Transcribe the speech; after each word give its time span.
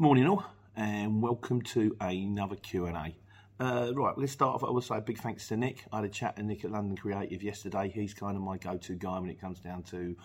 Morning 0.00 0.26
all, 0.26 0.42
and 0.76 1.20
welcome 1.20 1.60
to 1.60 1.94
another 2.00 2.56
Q&A. 2.56 3.14
Uh, 3.62 3.92
right, 3.94 4.16
let's 4.16 4.32
start 4.32 4.54
off. 4.54 4.64
I 4.64 4.70
will 4.70 4.80
say 4.80 4.96
a 4.96 5.02
big 5.02 5.18
thanks 5.18 5.46
to 5.48 5.58
Nick. 5.58 5.84
I 5.92 5.96
had 5.96 6.06
a 6.06 6.08
chat 6.08 6.36
to 6.36 6.42
Nick 6.42 6.64
at 6.64 6.70
London 6.70 6.96
Creative 6.96 7.42
yesterday. 7.42 7.92
He's 7.94 8.14
kind 8.14 8.34
of 8.34 8.42
my 8.42 8.56
go-to 8.56 8.94
guy 8.94 9.18
when 9.18 9.28
it 9.28 9.38
comes 9.38 9.60
down 9.60 9.82
to 9.90 10.16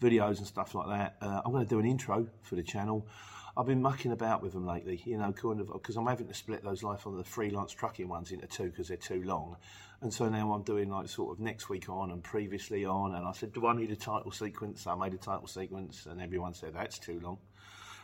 videos 0.00 0.38
and 0.38 0.46
stuff 0.46 0.74
like 0.74 0.88
that. 0.88 1.16
Uh, 1.20 1.42
I'm 1.44 1.52
going 1.52 1.62
to 1.62 1.68
do 1.68 1.78
an 1.78 1.84
intro 1.84 2.26
for 2.40 2.56
the 2.56 2.62
channel. 2.62 3.06
I've 3.54 3.66
been 3.66 3.82
mucking 3.82 4.12
about 4.12 4.42
with 4.42 4.54
them 4.54 4.66
lately, 4.66 5.02
you 5.04 5.18
know, 5.18 5.30
kind 5.32 5.60
of 5.60 5.70
because 5.74 5.96
I'm 5.96 6.06
having 6.06 6.28
to 6.28 6.34
split 6.34 6.64
those 6.64 6.82
life 6.82 7.06
on 7.06 7.14
the 7.18 7.22
freelance 7.22 7.72
trucking 7.72 8.08
ones 8.08 8.30
into 8.30 8.46
two 8.46 8.70
because 8.70 8.88
they're 8.88 8.96
too 8.96 9.22
long. 9.24 9.58
And 10.00 10.10
so 10.10 10.30
now 10.30 10.54
I'm 10.54 10.62
doing 10.62 10.88
like 10.88 11.06
sort 11.10 11.36
of 11.36 11.38
next 11.38 11.68
week 11.68 11.90
on 11.90 12.12
and 12.12 12.24
previously 12.24 12.86
on. 12.86 13.14
And 13.14 13.26
I 13.28 13.32
said, 13.32 13.52
do 13.52 13.66
I 13.66 13.76
need 13.76 13.90
a 13.90 13.96
title 13.96 14.30
sequence? 14.30 14.84
So 14.84 14.92
I 14.92 14.94
made 14.94 15.12
a 15.12 15.18
title 15.18 15.48
sequence, 15.48 16.06
and 16.06 16.18
everyone 16.18 16.54
said 16.54 16.72
that's 16.72 16.98
too 16.98 17.20
long. 17.22 17.36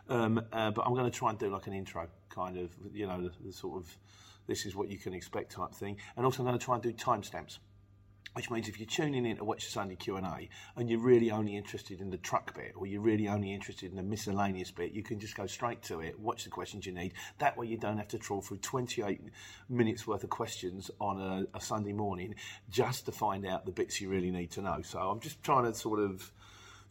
Um, 0.08 0.42
uh, 0.52 0.70
but 0.70 0.82
I'm 0.86 0.94
going 0.94 1.10
to 1.10 1.16
try 1.16 1.30
and 1.30 1.38
do 1.38 1.48
like 1.50 1.66
an 1.66 1.72
intro, 1.72 2.06
kind 2.28 2.58
of, 2.58 2.70
you 2.92 3.06
know, 3.06 3.22
the, 3.22 3.30
the 3.46 3.52
sort 3.52 3.78
of 3.78 3.96
this 4.46 4.66
is 4.66 4.76
what 4.76 4.90
you 4.90 4.98
can 4.98 5.14
expect 5.14 5.52
type 5.52 5.74
thing. 5.74 5.96
And 6.16 6.26
also 6.26 6.42
I'm 6.42 6.46
going 6.46 6.58
to 6.58 6.64
try 6.64 6.74
and 6.74 6.82
do 6.82 6.92
timestamps 6.92 7.58
which 8.34 8.50
means 8.50 8.68
if 8.68 8.78
you're 8.78 8.86
tuning 8.86 9.26
in 9.26 9.36
to 9.36 9.44
watch 9.44 9.64
the 9.64 9.70
Sunday 9.70 9.94
Q&A 9.94 10.48
and 10.76 10.90
you're 10.90 11.00
really 11.00 11.30
only 11.30 11.56
interested 11.56 12.00
in 12.00 12.10
the 12.10 12.16
truck 12.16 12.54
bit 12.54 12.72
or 12.74 12.86
you're 12.86 13.00
really 13.00 13.28
only 13.28 13.52
interested 13.52 13.90
in 13.90 13.96
the 13.96 14.02
miscellaneous 14.02 14.72
bit, 14.72 14.92
you 14.92 15.02
can 15.02 15.20
just 15.20 15.36
go 15.36 15.46
straight 15.46 15.82
to 15.82 16.00
it, 16.00 16.18
watch 16.18 16.44
the 16.44 16.50
questions 16.50 16.84
you 16.84 16.92
need. 16.92 17.14
That 17.38 17.56
way 17.56 17.66
you 17.66 17.78
don't 17.78 17.96
have 17.96 18.08
to 18.08 18.18
trawl 18.18 18.42
through 18.42 18.58
28 18.58 19.20
minutes 19.68 20.06
worth 20.06 20.24
of 20.24 20.30
questions 20.30 20.90
on 21.00 21.20
a, 21.20 21.56
a 21.56 21.60
Sunday 21.60 21.92
morning 21.92 22.34
just 22.68 23.06
to 23.06 23.12
find 23.12 23.46
out 23.46 23.66
the 23.66 23.72
bits 23.72 24.00
you 24.00 24.08
really 24.08 24.32
need 24.32 24.50
to 24.52 24.62
know. 24.62 24.82
So 24.82 24.98
I'm 24.98 25.20
just 25.20 25.42
trying 25.42 25.64
to 25.64 25.74
sort 25.74 26.00
of 26.00 26.32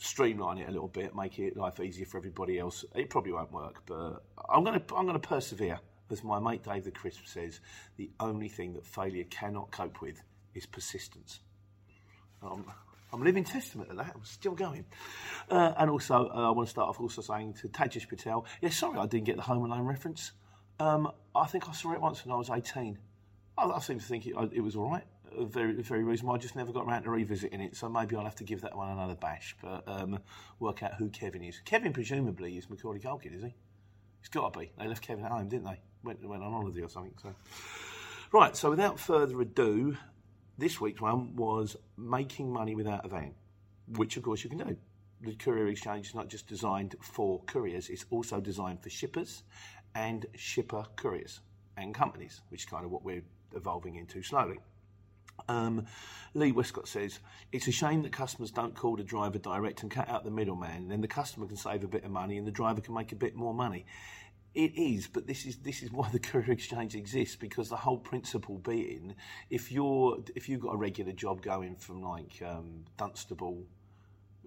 streamline 0.04 0.58
it 0.58 0.68
a 0.68 0.72
little 0.72 0.88
bit, 0.88 1.16
make 1.16 1.40
it 1.40 1.56
life 1.56 1.80
easier 1.80 2.06
for 2.06 2.18
everybody 2.18 2.60
else. 2.60 2.84
It 2.94 3.10
probably 3.10 3.32
won't 3.32 3.52
work, 3.52 3.82
but 3.86 4.24
I'm 4.50 4.64
going 4.64 4.80
to 4.80 4.96
I'm 4.96 5.06
going 5.06 5.20
to 5.20 5.28
persevere. 5.28 5.80
As 6.12 6.24
my 6.24 6.40
mate 6.40 6.64
Dave 6.64 6.84
the 6.84 6.92
Crisp 6.92 7.26
says, 7.26 7.60
the 7.98 8.12
only 8.20 8.48
thing 8.48 8.74
that 8.74 8.86
failure 8.86 9.24
cannot 9.24 9.72
cope 9.72 10.00
with 10.00 10.22
is 10.54 10.66
persistence. 10.68 11.40
Um, 12.44 12.66
I'm 13.12 13.22
a 13.22 13.26
living 13.26 13.44
testament 13.46 13.90
to 13.90 13.96
that. 13.96 14.12
I'm 14.14 14.26
still 14.26 14.54
going. 14.54 14.86
Uh, 15.50 15.74
and 15.78 15.90
also, 15.90 16.30
uh, 16.30 16.48
I 16.48 16.52
want 16.52 16.68
to 16.68 16.70
start 16.70 16.90
off 16.90 17.00
also 17.00 17.22
saying 17.22 17.54
to 17.62 17.68
Tajish 17.68 18.08
Patel, 18.10 18.46
yeah, 18.62 18.70
sorry 18.70 19.00
I 19.00 19.08
didn't 19.08 19.26
get 19.26 19.38
the 19.38 19.44
Home 19.44 19.64
Alone 19.64 19.86
reference. 19.86 20.34
Um, 20.80 21.12
I 21.34 21.48
think 21.48 21.68
I 21.68 21.72
saw 21.72 21.94
it 21.94 22.02
once 22.02 22.26
when 22.26 22.34
I 22.34 22.38
was 22.38 22.50
18. 22.50 23.00
I, 23.58 23.66
I 23.66 23.80
seem 23.80 24.00
to 24.00 24.06
think 24.06 24.28
it, 24.28 24.36
it 24.52 24.62
was 24.62 24.76
all 24.76 24.92
right. 24.92 25.06
Very, 25.40 25.74
very 25.82 26.04
reasonable. 26.04 26.36
I 26.36 26.38
just 26.38 26.56
never 26.56 26.72
got 26.72 26.86
around 26.86 27.04
to 27.04 27.10
revisiting 27.10 27.62
it, 27.62 27.76
so 27.76 27.90
maybe 27.90 28.16
I'll 28.16 28.24
have 28.24 28.36
to 28.36 28.44
give 28.44 28.62
that 28.62 28.76
one 28.76 28.90
another 28.90 29.16
bash. 29.16 29.56
But 29.62 29.84
um, 29.88 30.20
work 30.60 30.84
out 30.84 30.96
who 30.96 31.10
Kevin 31.10 31.44
is. 31.44 31.60
Kevin 31.66 31.94
presumably 31.94 32.58
is 32.58 32.70
Macaulay 32.70 33.00
Culkin, 33.00 33.36
is 33.36 33.44
he? 33.44 33.56
He's 34.20 34.30
got 34.30 34.54
to 34.54 34.60
be. 34.60 34.72
They 34.78 34.88
left 34.88 35.02
Kevin 35.02 35.26
at 35.26 35.32
home, 35.32 35.48
didn't 35.48 35.66
they? 35.66 35.80
Went, 36.04 36.24
went 36.28 36.44
on 36.44 36.52
holiday 36.52 36.82
or 36.82 36.90
something. 36.90 37.14
So, 37.22 37.34
right. 38.32 38.56
So 38.56 38.70
without 38.70 39.00
further 39.00 39.42
ado, 39.42 39.98
this 40.58 40.80
week's 40.80 41.02
one 41.02 41.36
was 41.36 41.76
making 41.98 42.52
money 42.52 42.76
without 42.76 43.06
a 43.06 43.10
van, 43.10 43.34
which 43.96 44.18
of 44.18 44.24
course 44.24 44.44
you 44.44 44.50
can 44.50 44.60
do. 44.60 44.78
The 45.22 45.36
Courier 45.36 45.68
Exchange 45.68 46.10
is 46.10 46.16
not 46.16 46.28
just 46.28 46.48
designed 46.48 46.96
for 47.02 47.42
couriers, 47.46 47.90
it's 47.90 48.06
also 48.12 48.42
designed 48.42 48.84
for 48.84 48.90
shippers 48.90 49.44
and 49.96 50.26
shipper 50.36 50.86
couriers 50.96 51.40
and 51.78 51.96
companies, 51.96 52.42
which 52.50 52.64
is 52.64 52.66
kind 52.66 52.86
of 52.86 52.92
what 52.92 53.04
we're 53.04 53.24
evolving 53.56 53.96
into 53.96 54.22
slowly. 54.22 54.60
Um, 55.48 55.86
Lee 56.34 56.52
Westcott 56.52 56.88
says, 56.88 57.20
It's 57.52 57.68
a 57.68 57.72
shame 57.72 58.02
that 58.04 58.12
customers 58.12 58.52
don't 58.52 58.76
call 58.76 58.96
the 58.96 59.04
driver 59.04 59.38
direct 59.38 59.84
and 59.84 59.92
cut 59.92 60.10
out 60.10 60.24
the 60.24 60.32
middleman. 60.32 60.88
Then 60.88 61.02
the 61.02 61.08
customer 61.08 61.46
can 61.46 61.58
save 61.58 61.84
a 61.84 61.88
bit 61.88 62.04
of 62.04 62.12
money 62.12 62.38
and 62.38 62.48
the 62.48 62.52
driver 62.52 62.82
can 62.82 62.94
make 62.94 63.12
a 63.12 63.16
bit 63.16 63.36
more 63.36 63.54
money. 63.54 63.86
It 64.56 64.78
is, 64.78 65.08
but 65.08 65.26
this 65.26 65.46
is 65.48 65.58
this 65.58 65.82
is 65.82 65.92
why 65.92 66.10
the 66.12 66.20
courier 66.28 66.52
exchange 66.52 66.96
exists 66.96 67.36
because 67.36 67.70
the 67.70 67.76
whole 67.76 67.98
principle 67.98 68.60
being, 68.60 69.16
if 69.50 69.72
you're 69.72 70.20
if 70.36 70.48
you've 70.48 70.62
got 70.62 70.76
a 70.76 70.78
regular 70.78 71.12
job 71.12 71.42
going 71.42 71.76
from 71.76 72.04
like 72.04 72.40
um, 72.46 72.86
Dunstable, 72.98 73.66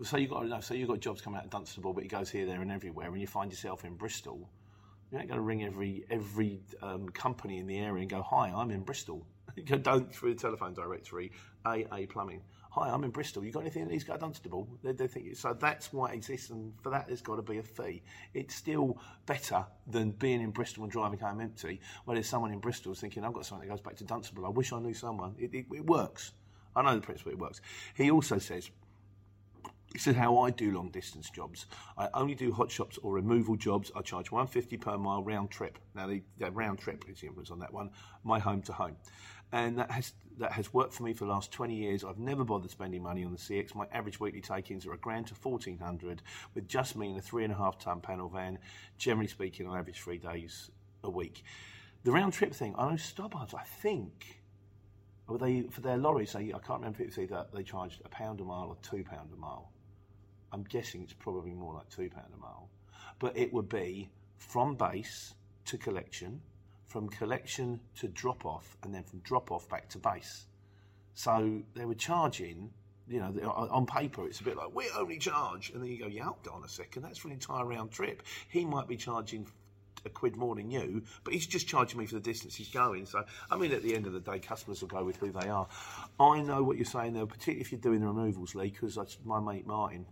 so 0.04 0.16
you 0.16 0.28
got 0.28 0.46
no, 0.46 0.60
so 0.60 0.74
you've 0.74 0.88
got 0.88 1.00
jobs 1.00 1.20
coming 1.20 1.38
out 1.38 1.44
of 1.44 1.50
Dunstable, 1.50 1.92
but 1.92 2.04
it 2.04 2.08
goes 2.08 2.30
here, 2.30 2.46
there, 2.46 2.62
and 2.62 2.70
everywhere, 2.70 3.08
and 3.08 3.20
you 3.20 3.26
find 3.26 3.50
yourself 3.50 3.84
in 3.84 3.94
Bristol. 3.94 4.48
You're 5.10 5.20
not 5.20 5.28
going 5.28 5.38
to 5.38 5.44
ring 5.44 5.64
every 5.64 6.04
every 6.08 6.60
um, 6.82 7.08
company 7.08 7.58
in 7.58 7.66
the 7.66 7.78
area 7.78 8.02
and 8.02 8.10
go, 8.10 8.22
"Hi, 8.22 8.52
I'm 8.54 8.70
in 8.70 8.82
Bristol." 8.82 9.26
down 9.82 10.08
through 10.08 10.34
the 10.34 10.40
telephone 10.40 10.74
directory, 10.74 11.32
AA 11.64 12.06
Plumbing 12.08 12.42
hi, 12.76 12.90
I'm 12.90 13.04
in 13.04 13.10
Bristol. 13.10 13.42
You 13.42 13.52
got 13.52 13.60
anything 13.60 13.84
that 13.84 13.90
needs 13.90 14.04
to 14.04 14.08
go 14.08 14.14
to 14.14 14.20
Dunstable? 14.20 14.68
They, 14.84 14.92
they 14.92 15.06
think 15.06 15.34
so. 15.34 15.56
That's 15.58 15.92
why 15.94 16.12
it 16.12 16.14
exists, 16.14 16.50
and 16.50 16.74
for 16.82 16.90
that, 16.90 17.06
there's 17.08 17.22
got 17.22 17.36
to 17.36 17.42
be 17.42 17.56
a 17.56 17.62
fee. 17.62 18.02
It's 18.34 18.54
still 18.54 18.98
better 19.24 19.64
than 19.86 20.10
being 20.10 20.42
in 20.42 20.50
Bristol 20.50 20.82
and 20.82 20.92
driving 20.92 21.18
home 21.18 21.40
empty. 21.40 21.80
Where 22.04 22.14
there's 22.14 22.28
someone 22.28 22.52
in 22.52 22.58
Bristol 22.58 22.94
thinking, 22.94 23.24
I've 23.24 23.32
got 23.32 23.46
something 23.46 23.66
that 23.66 23.74
goes 23.74 23.80
back 23.80 23.96
to 23.96 24.04
Dunstable. 24.04 24.44
I 24.44 24.50
wish 24.50 24.72
I 24.72 24.78
knew 24.78 24.92
someone. 24.92 25.34
It, 25.38 25.54
it, 25.54 25.66
it 25.74 25.86
works. 25.86 26.32
I 26.74 26.82
know 26.82 26.94
the 26.94 27.00
principle. 27.00 27.32
It 27.32 27.38
works. 27.38 27.62
He 27.94 28.10
also 28.10 28.38
says. 28.38 28.70
This 29.96 30.08
is 30.08 30.16
how 30.16 30.40
I 30.40 30.50
do 30.50 30.72
long 30.72 30.90
distance 30.90 31.30
jobs. 31.30 31.64
I 31.96 32.10
only 32.12 32.34
do 32.34 32.52
hot 32.52 32.70
shots 32.70 32.98
or 33.02 33.14
removal 33.14 33.56
jobs. 33.56 33.90
I 33.96 34.02
charge 34.02 34.30
150 34.30 34.76
per 34.76 34.98
mile 34.98 35.22
round 35.22 35.50
trip. 35.50 35.78
Now 35.94 36.06
the, 36.06 36.22
the 36.38 36.50
round 36.50 36.78
trip 36.78 37.04
is 37.08 37.20
the 37.20 37.28
influence 37.28 37.50
on 37.50 37.60
that 37.60 37.72
one. 37.72 37.88
My 38.22 38.38
home 38.38 38.60
to 38.62 38.74
home 38.74 38.96
and 39.52 39.78
that 39.78 39.90
has 39.90 40.12
that 40.38 40.52
has 40.52 40.74
worked 40.74 40.92
for 40.92 41.02
me 41.02 41.14
for 41.14 41.24
the 41.24 41.30
last 41.30 41.50
20 41.50 41.74
years. 41.74 42.04
I've 42.04 42.18
never 42.18 42.44
bothered 42.44 42.70
spending 42.70 43.02
money 43.02 43.24
on 43.24 43.32
the 43.32 43.38
CX. 43.38 43.74
My 43.74 43.86
average 43.90 44.20
weekly 44.20 44.42
take-ins 44.42 44.84
are 44.84 44.92
a 44.92 44.98
grand 44.98 45.28
to 45.28 45.34
1400 45.34 46.20
with 46.54 46.68
just 46.68 46.94
me 46.94 47.10
in 47.10 47.16
a 47.16 47.22
three 47.22 47.44
and 47.44 47.52
a 47.54 47.56
half 47.56 47.78
ton 47.78 48.02
panel 48.02 48.28
van. 48.28 48.58
Generally 48.98 49.28
speaking, 49.28 49.66
on 49.66 49.78
average 49.78 50.02
three 50.02 50.18
days 50.18 50.70
a 51.04 51.08
week. 51.08 51.42
The 52.04 52.12
round 52.12 52.34
trip 52.34 52.52
thing, 52.52 52.74
I 52.76 52.90
know 52.90 52.96
Stobarts, 52.96 53.54
I 53.54 53.62
think, 53.62 54.42
they 55.40 55.62
for 55.62 55.80
their 55.80 55.96
lorries, 55.96 56.34
they, 56.34 56.52
I 56.52 56.58
can't 56.58 56.80
remember 56.80 57.02
if 57.02 57.18
either 57.18 57.46
they 57.54 57.62
charged 57.62 58.02
a 58.04 58.10
pound 58.10 58.40
a 58.40 58.44
mile 58.44 58.68
or 58.68 58.76
two 58.82 59.02
pound 59.04 59.30
a 59.32 59.36
mile. 59.36 59.72
I'm 60.56 60.64
guessing 60.64 61.02
it's 61.02 61.12
probably 61.12 61.52
more 61.52 61.74
like 61.74 61.88
two 61.90 62.08
pound 62.08 62.32
a 62.34 62.40
mile, 62.40 62.68
but 63.18 63.36
it 63.36 63.52
would 63.52 63.68
be 63.68 64.08
from 64.38 64.74
base 64.74 65.34
to 65.66 65.76
collection 65.76 66.40
from 66.86 67.08
collection 67.08 67.80
to 67.96 68.08
drop 68.08 68.46
off 68.46 68.76
and 68.82 68.94
then 68.94 69.02
from 69.02 69.18
drop 69.18 69.50
off 69.50 69.68
back 69.68 69.88
to 69.90 69.98
base. 69.98 70.46
So 71.14 71.60
they 71.74 71.84
were 71.84 71.94
charging 71.94 72.70
you 73.08 73.20
know, 73.20 73.34
on 73.70 73.86
paper, 73.86 74.26
it's 74.26 74.40
a 74.40 74.44
bit 74.44 74.56
like 74.56 74.74
we 74.74 74.86
only 74.98 75.18
charge, 75.18 75.70
and 75.70 75.82
then 75.82 75.90
you 75.90 75.98
go, 75.98 76.06
yeah, 76.06 76.24
hold 76.24 76.48
on 76.52 76.64
a 76.64 76.68
second, 76.68 77.02
that's 77.02 77.18
for 77.18 77.28
an 77.28 77.34
entire 77.34 77.64
round 77.64 77.92
trip. 77.92 78.22
He 78.48 78.64
might 78.64 78.88
be 78.88 78.96
charging 78.96 79.46
a 80.04 80.08
quid 80.08 80.36
more 80.36 80.56
than 80.56 80.70
you, 80.70 81.02
but 81.22 81.32
he's 81.32 81.46
just 81.46 81.68
charging 81.68 82.00
me 82.00 82.06
for 82.06 82.14
the 82.14 82.20
distance 82.20 82.56
he's 82.56 82.70
going. 82.70 83.06
So, 83.06 83.24
I 83.50 83.56
mean, 83.58 83.72
at 83.72 83.82
the 83.82 83.94
end 83.94 84.06
of 84.06 84.12
the 84.12 84.20
day, 84.20 84.40
customers 84.40 84.80
will 84.80 84.88
go 84.88 85.04
with 85.04 85.16
who 85.16 85.30
they 85.30 85.48
are. 85.48 85.68
I 86.18 86.40
know 86.40 86.62
what 86.62 86.76
you're 86.76 86.84
saying 86.84 87.12
though, 87.12 87.26
particularly 87.26 87.60
if 87.60 87.70
you're 87.70 87.80
doing 87.80 88.00
the 88.00 88.08
removals, 88.08 88.54
Lee, 88.54 88.70
because 88.70 88.98
my 89.24 89.38
mate 89.38 89.66
Martin, 89.66 90.06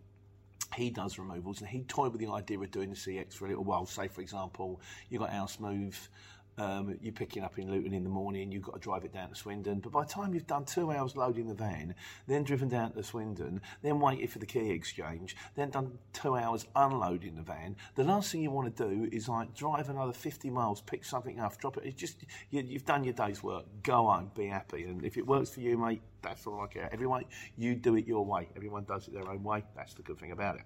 he 0.75 0.91
does 0.91 1.19
removals 1.19 1.61
and 1.61 1.69
he 1.69 1.83
toyed 1.85 2.13
with 2.13 2.21
the 2.21 2.29
idea 2.29 2.59
of 2.59 2.71
doing 2.71 2.91
the 2.91 2.97
CX 2.97 3.35
for 3.35 3.47
a 3.47 3.49
little 3.49 3.65
while. 3.65 3.87
Say, 3.87 4.09
for 4.09 4.21
example, 4.21 4.81
you've 5.09 5.21
got 5.21 5.31
House 5.31 5.59
Move 5.61 6.09
um, 6.59 6.97
you're 7.01 7.13
picking 7.13 7.43
up 7.43 7.59
in 7.59 7.71
Luton 7.71 7.93
in 7.93 8.05
the 8.05 8.11
morning, 8.11 8.53
you've 8.53 8.63
got 8.63 8.75
to 8.75 8.81
drive 8.81 9.05
it 9.05 9.13
down 9.13 9.29
to 9.29 9.35
Swindon. 9.35 9.81
But 9.81 9.93
by 9.93 10.05
the 10.05 10.11
time 10.11 10.35
you've 10.35 10.47
done 10.47 10.65
two 10.65 10.91
hours 10.91 11.17
loading 11.17 11.49
the 11.49 11.55
van, 11.55 11.95
then 12.27 12.45
driven 12.45 12.69
down 12.69 12.93
to 12.93 13.03
Swindon, 13.03 13.61
then 13.83 14.01
waited 14.01 14.31
for 14.31 14.39
the 14.39 14.47
key 14.47 14.71
exchange, 14.71 15.37
then 15.55 15.71
done 15.71 15.99
two 16.13 16.37
hours 16.37 16.67
unloading 16.77 17.37
the 17.37 17.43
van, 17.43 17.77
the 17.95 18.05
last 18.05 18.33
thing 18.33 18.43
you 18.43 18.51
want 18.51 18.75
to 18.75 18.89
do 18.89 19.09
is 19.13 19.29
like 19.29 19.55
drive 19.55 19.89
another 19.89 20.13
50 20.13 20.51
miles, 20.51 20.81
pick 20.81 21.05
something 21.05 21.41
up, 21.41 21.59
drop 21.59 21.77
it. 21.77 21.85
It's 21.85 22.01
just, 22.01 22.25
you, 22.51 22.63
you've 22.63 22.85
done 22.85 23.05
your 23.05 23.15
day's 23.15 23.43
work, 23.43 23.65
go 23.83 24.07
home, 24.07 24.31
be 24.35 24.47
happy. 24.47 24.85
And 24.85 25.05
if 25.05 25.17
it 25.17 25.27
works 25.27 25.51
for 25.51 25.61
you, 25.61 25.77
mate, 25.79 26.03
that's 26.23 26.47
all 26.47 26.61
I 26.61 26.67
care. 26.67 26.89
Everyone, 26.93 27.25
you 27.57 27.75
do 27.75 27.97
it 27.97 28.07
your 28.07 28.25
way. 28.25 28.49
Everyone 28.57 28.85
does 28.85 29.09
it 29.09 29.15
their 29.15 29.29
own 29.29 29.43
way. 29.43 29.65
That's 29.77 29.95
the 29.95 30.03
good 30.03 30.19
thing 30.19 30.33
about 30.33 30.57
it. 30.57 30.63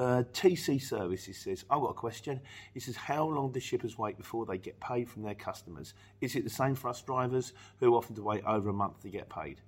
Uh, 0.00 0.22
TC 0.32 0.80
Services 0.80 1.36
says, 1.36 1.66
I've 1.68 1.82
got 1.82 1.90
a 1.90 1.92
question. 1.92 2.40
He 2.72 2.80
says, 2.80 2.96
How 2.96 3.26
long 3.26 3.52
do 3.52 3.60
shippers 3.60 3.98
wait 3.98 4.16
before 4.16 4.46
they 4.46 4.56
get 4.56 4.80
paid 4.80 5.10
from 5.10 5.22
their 5.22 5.34
customers? 5.34 5.92
Is 6.22 6.36
it 6.36 6.44
the 6.44 6.48
same 6.48 6.74
for 6.74 6.88
us 6.88 7.02
drivers 7.02 7.52
who 7.80 7.94
often 7.94 8.16
to 8.16 8.22
wait 8.22 8.42
over 8.46 8.70
a 8.70 8.72
month 8.72 9.02
to 9.02 9.10
get 9.10 9.28
paid? 9.28 9.60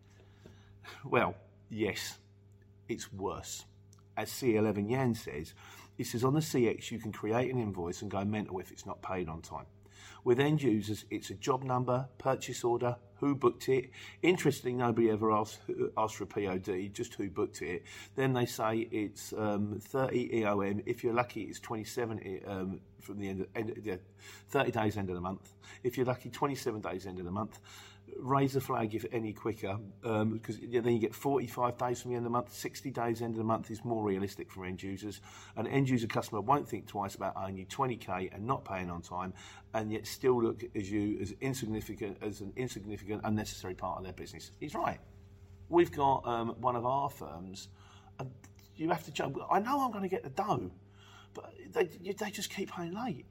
Well, 1.04 1.34
yes, 1.68 2.16
it's 2.88 3.12
worse. 3.12 3.66
As 4.16 4.30
C11 4.30 4.90
Yan 4.90 5.14
says, 5.14 5.52
he 5.98 6.04
says, 6.04 6.24
On 6.24 6.32
the 6.32 6.40
CX, 6.40 6.90
you 6.90 6.98
can 6.98 7.12
create 7.12 7.52
an 7.52 7.60
invoice 7.60 8.00
and 8.00 8.10
go 8.10 8.24
mental 8.24 8.58
if 8.58 8.72
it's 8.72 8.86
not 8.86 9.02
paid 9.02 9.28
on 9.28 9.42
time. 9.42 9.66
With 10.24 10.40
end 10.40 10.62
users, 10.62 11.04
it's 11.10 11.30
a 11.30 11.34
job 11.34 11.62
number, 11.64 12.08
purchase 12.18 12.64
order, 12.64 12.96
who 13.22 13.36
booked 13.36 13.68
it. 13.68 13.90
Interestingly, 14.22 14.76
nobody 14.76 15.08
ever 15.08 15.30
asked, 15.30 15.60
asked 15.96 16.16
for 16.16 16.24
a 16.24 16.26
POD, 16.26 16.92
just 16.92 17.14
who 17.14 17.30
booked 17.30 17.62
it. 17.62 17.84
Then 18.16 18.32
they 18.32 18.46
say 18.46 18.88
it's 18.90 19.32
um, 19.32 19.78
30 19.80 20.42
EOM. 20.42 20.82
If 20.86 21.04
you're 21.04 21.14
lucky, 21.14 21.42
it's 21.42 21.60
27 21.60 22.40
um, 22.48 22.80
from 23.00 23.20
the 23.20 23.28
end, 23.28 23.40
of, 23.42 23.46
end 23.54 23.80
yeah, 23.84 23.96
30 24.48 24.72
days 24.72 24.96
end 24.96 25.08
of 25.08 25.14
the 25.14 25.20
month. 25.20 25.54
If 25.84 25.96
you're 25.96 26.06
lucky, 26.06 26.30
27 26.30 26.80
days 26.80 27.06
end 27.06 27.20
of 27.20 27.24
the 27.24 27.30
month 27.30 27.60
raise 28.18 28.52
the 28.52 28.60
flag 28.60 28.94
if 28.94 29.04
any 29.12 29.32
quicker 29.32 29.78
because 30.00 30.56
um, 30.56 30.70
then 30.70 30.88
you 30.88 30.98
get 30.98 31.14
45 31.14 31.76
days 31.76 32.02
from 32.02 32.10
the 32.10 32.16
end 32.16 32.26
of 32.26 32.30
the 32.32 32.36
month. 32.36 32.52
60 32.52 32.90
days 32.90 33.22
end 33.22 33.32
of 33.32 33.38
the 33.38 33.44
month 33.44 33.70
is 33.70 33.84
more 33.84 34.04
realistic 34.04 34.50
for 34.50 34.64
end 34.64 34.82
users. 34.82 35.20
An 35.56 35.66
end 35.66 35.88
user 35.88 36.06
customer 36.06 36.40
won't 36.40 36.68
think 36.68 36.86
twice 36.86 37.14
about 37.14 37.34
owing 37.36 37.56
you 37.56 37.66
20k 37.66 38.34
and 38.34 38.46
not 38.46 38.64
paying 38.64 38.90
on 38.90 39.02
time 39.02 39.32
and 39.74 39.90
yet 39.92 40.06
still 40.06 40.42
look 40.42 40.62
as 40.74 40.90
you 40.90 41.18
as 41.20 41.34
insignificant 41.40 42.18
as 42.22 42.40
an 42.40 42.52
insignificant 42.56 43.22
unnecessary 43.24 43.74
part 43.74 43.98
of 43.98 44.04
their 44.04 44.12
business. 44.12 44.50
He's 44.60 44.74
right. 44.74 45.00
We've 45.68 45.92
got 45.92 46.26
um, 46.26 46.56
one 46.60 46.76
of 46.76 46.84
our 46.86 47.08
firms 47.08 47.68
and 48.18 48.30
you 48.76 48.90
have 48.90 49.04
to 49.04 49.12
jump. 49.12 49.38
I 49.50 49.58
know 49.60 49.80
I'm 49.80 49.90
going 49.90 50.02
to 50.02 50.08
get 50.08 50.22
the 50.22 50.30
dough 50.30 50.70
but 51.34 51.52
they, 51.72 51.84
they 51.84 52.30
just 52.30 52.54
keep 52.54 52.70
paying 52.70 52.94
late 52.94 53.24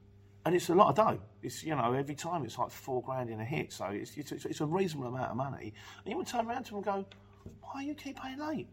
and 0.44 0.54
it's 0.54 0.68
a 0.68 0.74
lot 0.74 0.88
of 0.88 0.94
dough. 0.96 1.20
It's 1.42 1.62
you 1.62 1.74
know 1.74 1.92
every 1.92 2.14
time 2.14 2.44
it's 2.44 2.58
like 2.58 2.70
four 2.70 3.02
grand 3.02 3.30
in 3.30 3.40
a 3.40 3.44
hit, 3.44 3.72
so 3.72 3.86
it's 3.86 4.16
it's, 4.16 4.32
it's 4.32 4.60
a 4.60 4.66
reasonable 4.66 5.08
amount 5.08 5.30
of 5.30 5.36
money. 5.36 5.72
And 6.04 6.10
you 6.10 6.16
would 6.16 6.26
turn 6.26 6.46
around 6.46 6.64
to 6.64 6.70
them 6.70 6.76
and 6.78 6.84
go, 6.84 7.06
"Why 7.60 7.82
you 7.82 7.94
keep 7.94 8.20
paying 8.20 8.38
late?" 8.38 8.68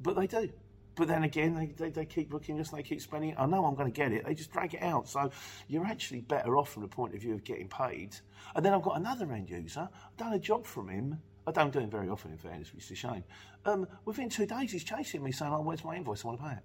But 0.00 0.16
they 0.16 0.26
do. 0.26 0.50
But 0.96 1.08
then 1.08 1.22
again, 1.22 1.54
they, 1.54 1.66
they, 1.66 1.90
they 1.90 2.04
keep 2.04 2.32
looking 2.32 2.60
us, 2.60 2.70
they 2.70 2.82
keep 2.82 3.00
spending. 3.00 3.34
I 3.38 3.46
know 3.46 3.64
I'm 3.64 3.74
going 3.74 3.90
to 3.90 3.96
get 3.96 4.12
it. 4.12 4.26
They 4.26 4.34
just 4.34 4.50
drag 4.50 4.74
it 4.74 4.82
out. 4.82 5.08
So 5.08 5.30
you're 5.68 5.86
actually 5.86 6.20
better 6.20 6.56
off 6.56 6.70
from 6.72 6.82
the 6.82 6.88
point 6.88 7.14
of 7.14 7.20
view 7.20 7.32
of 7.32 7.44
getting 7.44 7.68
paid. 7.68 8.16
And 8.54 8.64
then 8.64 8.74
I've 8.74 8.82
got 8.82 8.96
another 8.98 9.32
end 9.32 9.48
user. 9.48 9.88
I've 9.92 10.16
done 10.16 10.32
a 10.32 10.38
job 10.38 10.66
from 10.66 10.88
him. 10.88 11.18
I 11.46 11.52
don't 11.52 11.72
do 11.72 11.78
it 11.78 11.90
very 11.90 12.08
often, 12.08 12.32
in 12.32 12.38
fairness, 12.38 12.74
which 12.74 12.84
is 12.84 12.90
a 12.90 12.94
shame. 12.96 13.24
Um, 13.64 13.86
within 14.04 14.28
two 14.28 14.46
days, 14.46 14.72
he's 14.72 14.84
chasing 14.84 15.22
me 15.22 15.32
saying, 15.32 15.52
"Oh, 15.52 15.62
where's 15.62 15.84
my 15.84 15.96
invoice? 15.96 16.24
I 16.24 16.28
want 16.28 16.40
to 16.40 16.46
pay 16.46 16.52
it." 16.52 16.64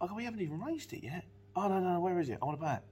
I 0.00 0.06
go, 0.06 0.14
"We 0.14 0.24
haven't 0.24 0.40
even 0.40 0.60
raised 0.60 0.92
it 0.92 1.02
yet." 1.02 1.24
Oh 1.56 1.66
no, 1.66 1.80
no, 1.80 1.94
no, 1.94 2.00
where 2.00 2.20
is 2.20 2.28
it? 2.28 2.38
I 2.40 2.44
want 2.44 2.60
to 2.60 2.66
pay 2.66 2.74
it 2.74 2.82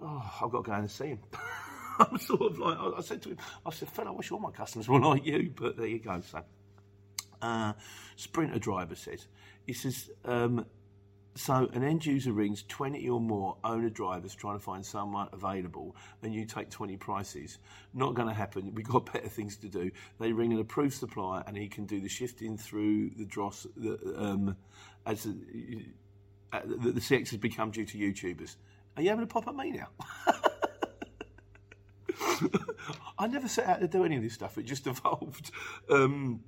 oh, 0.00 0.32
I've 0.42 0.50
got 0.50 0.64
to 0.64 0.70
go 0.70 0.76
and 0.76 0.90
see 0.90 1.08
him. 1.08 1.20
I'm 1.98 2.18
sort 2.18 2.42
of 2.42 2.58
like, 2.58 2.78
I 2.78 3.00
said 3.00 3.22
to 3.22 3.30
him, 3.30 3.38
I 3.66 3.70
said, 3.70 3.88
Phil, 3.88 4.06
I 4.06 4.10
wish 4.10 4.30
all 4.30 4.38
my 4.38 4.50
customers 4.50 4.88
were 4.88 5.00
like 5.00 5.26
you, 5.26 5.52
but 5.54 5.76
there 5.76 5.86
you 5.86 5.98
go. 5.98 6.20
So, 6.20 6.42
uh, 7.42 7.72
Sprinter 8.16 8.58
driver 8.58 8.94
says, 8.94 9.26
he 9.66 9.72
says, 9.72 10.10
um, 10.24 10.64
so 11.38 11.68
an 11.72 11.84
end 11.84 12.04
user 12.04 12.32
rings 12.32 12.64
20 12.66 13.08
or 13.08 13.20
more 13.20 13.56
owner 13.62 13.90
drivers 13.90 14.34
trying 14.34 14.58
to 14.58 14.62
find 14.62 14.84
someone 14.84 15.28
available 15.32 15.94
and 16.22 16.34
you 16.34 16.44
take 16.44 16.68
20 16.68 16.96
prices. 16.96 17.58
Not 17.94 18.14
going 18.14 18.26
to 18.26 18.34
happen. 18.34 18.74
We've 18.74 18.88
got 18.88 19.06
better 19.12 19.28
things 19.28 19.56
to 19.58 19.68
do. 19.68 19.92
They 20.18 20.32
ring 20.32 20.52
an 20.52 20.58
approved 20.58 20.94
supplier 20.94 21.44
and 21.46 21.56
he 21.56 21.68
can 21.68 21.86
do 21.86 22.00
the 22.00 22.08
shifting 22.08 22.56
through 22.56 23.10
the 23.10 23.24
dross 23.24 23.66
um, 24.16 24.56
as 25.06 25.24
the, 25.24 25.84
uh, 26.52 26.60
the, 26.64 26.92
the 26.92 27.00
CX 27.00 27.30
has 27.30 27.38
become 27.38 27.70
due 27.70 27.86
to 27.86 27.98
YouTubers. 27.98 28.56
Are 28.98 29.00
you 29.00 29.10
having 29.10 29.22
a 29.22 29.28
pop 29.28 29.46
at 29.46 29.54
me 29.54 29.70
now? 29.70 29.86
I 33.16 33.28
never 33.28 33.46
set 33.46 33.66
out 33.66 33.80
to 33.80 33.86
do 33.86 34.04
any 34.04 34.16
of 34.16 34.24
this 34.24 34.34
stuff. 34.34 34.58
It 34.58 34.64
just 34.64 34.86
evolved. 34.88 35.52
Um, 35.88 36.40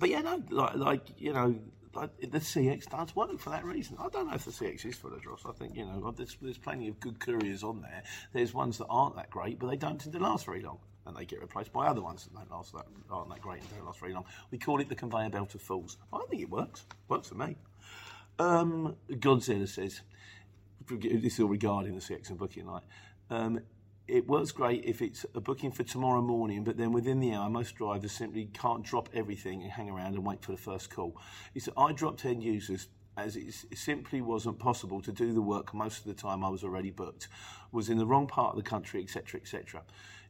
but 0.00 0.10
yeah, 0.10 0.22
no, 0.22 0.42
like, 0.50 0.74
like 0.74 1.02
you 1.16 1.32
know, 1.32 1.54
like 1.94 2.10
the 2.18 2.40
CX 2.40 2.90
does 2.90 3.14
work 3.14 3.38
for 3.38 3.50
that 3.50 3.64
reason. 3.64 3.96
I 4.00 4.08
don't 4.08 4.26
know 4.26 4.34
if 4.34 4.44
the 4.44 4.50
CX 4.50 4.84
is 4.86 4.96
full 4.96 5.12
of 5.12 5.22
dross. 5.22 5.44
I 5.48 5.52
think 5.52 5.76
you 5.76 5.84
know, 5.84 6.10
there's, 6.10 6.36
there's 6.42 6.58
plenty 6.58 6.88
of 6.88 6.98
good 6.98 7.20
couriers 7.20 7.62
on 7.62 7.80
there. 7.80 8.02
There's 8.32 8.52
ones 8.52 8.78
that 8.78 8.86
aren't 8.90 9.14
that 9.14 9.30
great, 9.30 9.60
but 9.60 9.68
they 9.68 9.76
don't 9.76 10.00
tend 10.00 10.14
to 10.14 10.18
last 10.18 10.46
very 10.46 10.62
long, 10.62 10.78
and 11.06 11.16
they 11.16 11.24
get 11.24 11.40
replaced 11.40 11.72
by 11.72 11.86
other 11.86 12.02
ones 12.02 12.24
that 12.24 12.34
don't 12.34 12.50
last 12.50 12.72
that 12.72 12.86
aren't 13.08 13.30
that 13.30 13.40
great 13.40 13.60
and 13.60 13.70
don't 13.70 13.86
last 13.86 14.00
very 14.00 14.14
long. 14.14 14.24
We 14.50 14.58
call 14.58 14.80
it 14.80 14.88
the 14.88 14.96
conveyor 14.96 15.30
belt 15.30 15.54
of 15.54 15.62
fools. 15.62 15.96
I 16.12 16.24
think 16.28 16.42
it 16.42 16.50
works. 16.50 16.86
Works 17.06 17.28
for 17.28 17.36
me. 17.36 17.54
Um, 18.40 18.96
Godzilla 19.08 19.68
says 19.68 20.00
this 20.88 21.34
is 21.34 21.40
all 21.40 21.48
regarding 21.48 21.94
the 21.94 22.00
CX 22.00 22.30
and 22.30 22.38
booking 22.38 22.66
night. 22.66 22.82
Um, 23.30 23.60
it 24.06 24.28
works 24.28 24.52
great 24.52 24.84
if 24.84 25.00
it's 25.00 25.24
a 25.34 25.40
booking 25.40 25.72
for 25.72 25.82
tomorrow 25.82 26.20
morning, 26.20 26.62
but 26.62 26.76
then 26.76 26.92
within 26.92 27.20
the 27.20 27.32
hour, 27.32 27.48
most 27.48 27.74
drivers 27.74 28.12
simply 28.12 28.50
can't 28.52 28.82
drop 28.82 29.08
everything 29.14 29.62
and 29.62 29.70
hang 29.70 29.88
around 29.88 30.14
and 30.14 30.26
wait 30.26 30.42
for 30.42 30.52
the 30.52 30.58
first 30.58 30.90
call. 30.90 31.16
Said, 31.56 31.72
I 31.76 31.92
dropped 31.92 32.24
end 32.24 32.42
users 32.42 32.88
as 33.16 33.36
it 33.36 33.54
simply 33.74 34.20
wasn't 34.20 34.58
possible 34.58 35.00
to 35.00 35.12
do 35.12 35.32
the 35.32 35.40
work 35.40 35.72
most 35.72 36.00
of 36.00 36.04
the 36.04 36.14
time 36.14 36.44
I 36.44 36.48
was 36.48 36.64
already 36.64 36.90
booked, 36.90 37.28
was 37.72 37.88
in 37.88 37.96
the 37.96 38.06
wrong 38.06 38.26
part 38.26 38.56
of 38.56 38.56
the 38.56 38.68
country, 38.68 39.02
etc., 39.02 39.40
etc. 39.40 39.82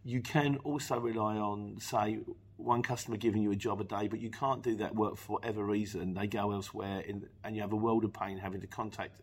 You 0.04 0.20
can 0.20 0.58
also 0.64 0.98
rely 0.98 1.36
on, 1.36 1.78
say, 1.80 2.20
one 2.56 2.82
customer 2.82 3.16
giving 3.16 3.42
you 3.42 3.52
a 3.52 3.56
job 3.56 3.80
a 3.80 3.84
day, 3.84 4.06
but 4.06 4.20
you 4.20 4.30
can't 4.30 4.62
do 4.62 4.76
that 4.76 4.94
work 4.94 5.16
for 5.16 5.34
whatever 5.34 5.64
reason. 5.64 6.14
They 6.14 6.26
go 6.26 6.52
elsewhere, 6.52 7.00
in, 7.00 7.26
and 7.42 7.56
you 7.56 7.62
have 7.62 7.72
a 7.72 7.76
world 7.76 8.04
of 8.04 8.12
pain 8.12 8.38
having 8.38 8.60
to 8.60 8.66
contact 8.66 9.20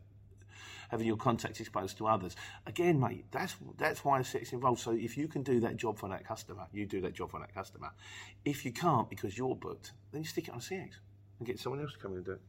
having 0.92 1.08
your 1.08 1.16
contacts 1.16 1.62
exposed 1.62 1.98
to 1.98 2.06
others. 2.06 2.36
Again, 2.68 3.00
mate, 3.00 3.26
that's 3.32 3.56
that's 3.78 4.04
why 4.04 4.20
CX 4.20 4.52
involved. 4.52 4.82
So 4.82 4.92
if 4.92 5.18
you 5.18 5.30
can 5.30 5.42
do 5.42 5.62
that 5.62 5.78
job 5.78 5.98
for 5.98 6.10
that 6.10 6.28
customer, 6.28 6.68
you 6.74 6.86
do 6.86 7.00
that 7.02 7.14
job 7.14 7.32
for 7.32 7.40
that 7.40 7.56
customer. 7.56 7.92
If 8.44 8.66
you 8.66 8.74
can't 8.74 9.10
because 9.10 9.38
you're 9.38 9.56
booked, 9.56 9.94
then 10.12 10.22
you 10.22 10.28
stick 10.28 10.50
it 10.50 10.54
on 10.54 10.60
CX 10.60 10.90
and 11.40 11.48
get 11.48 11.60
someone 11.60 11.82
else 11.82 11.94
to 11.94 12.00
come 12.00 12.12
in 12.12 12.18
and 12.18 12.26
do 12.26 12.32
it. 12.34 12.42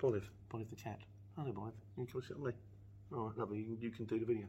Boliv, 0.00 0.22
Boliv 0.52 0.68
the 0.68 0.76
cat. 0.76 0.98
Hello, 1.36 1.52
Boliv. 1.52 1.72
You 1.96 2.04
can 2.04 2.06
come 2.06 2.22
sit 2.22 2.36
on 2.36 2.42
me. 2.42 2.52
All 3.12 3.28
right, 3.28 3.38
lovely. 3.38 3.58
You, 3.58 3.78
you 3.80 3.90
can 3.90 4.06
do 4.06 4.18
the 4.18 4.26
video. 4.26 4.46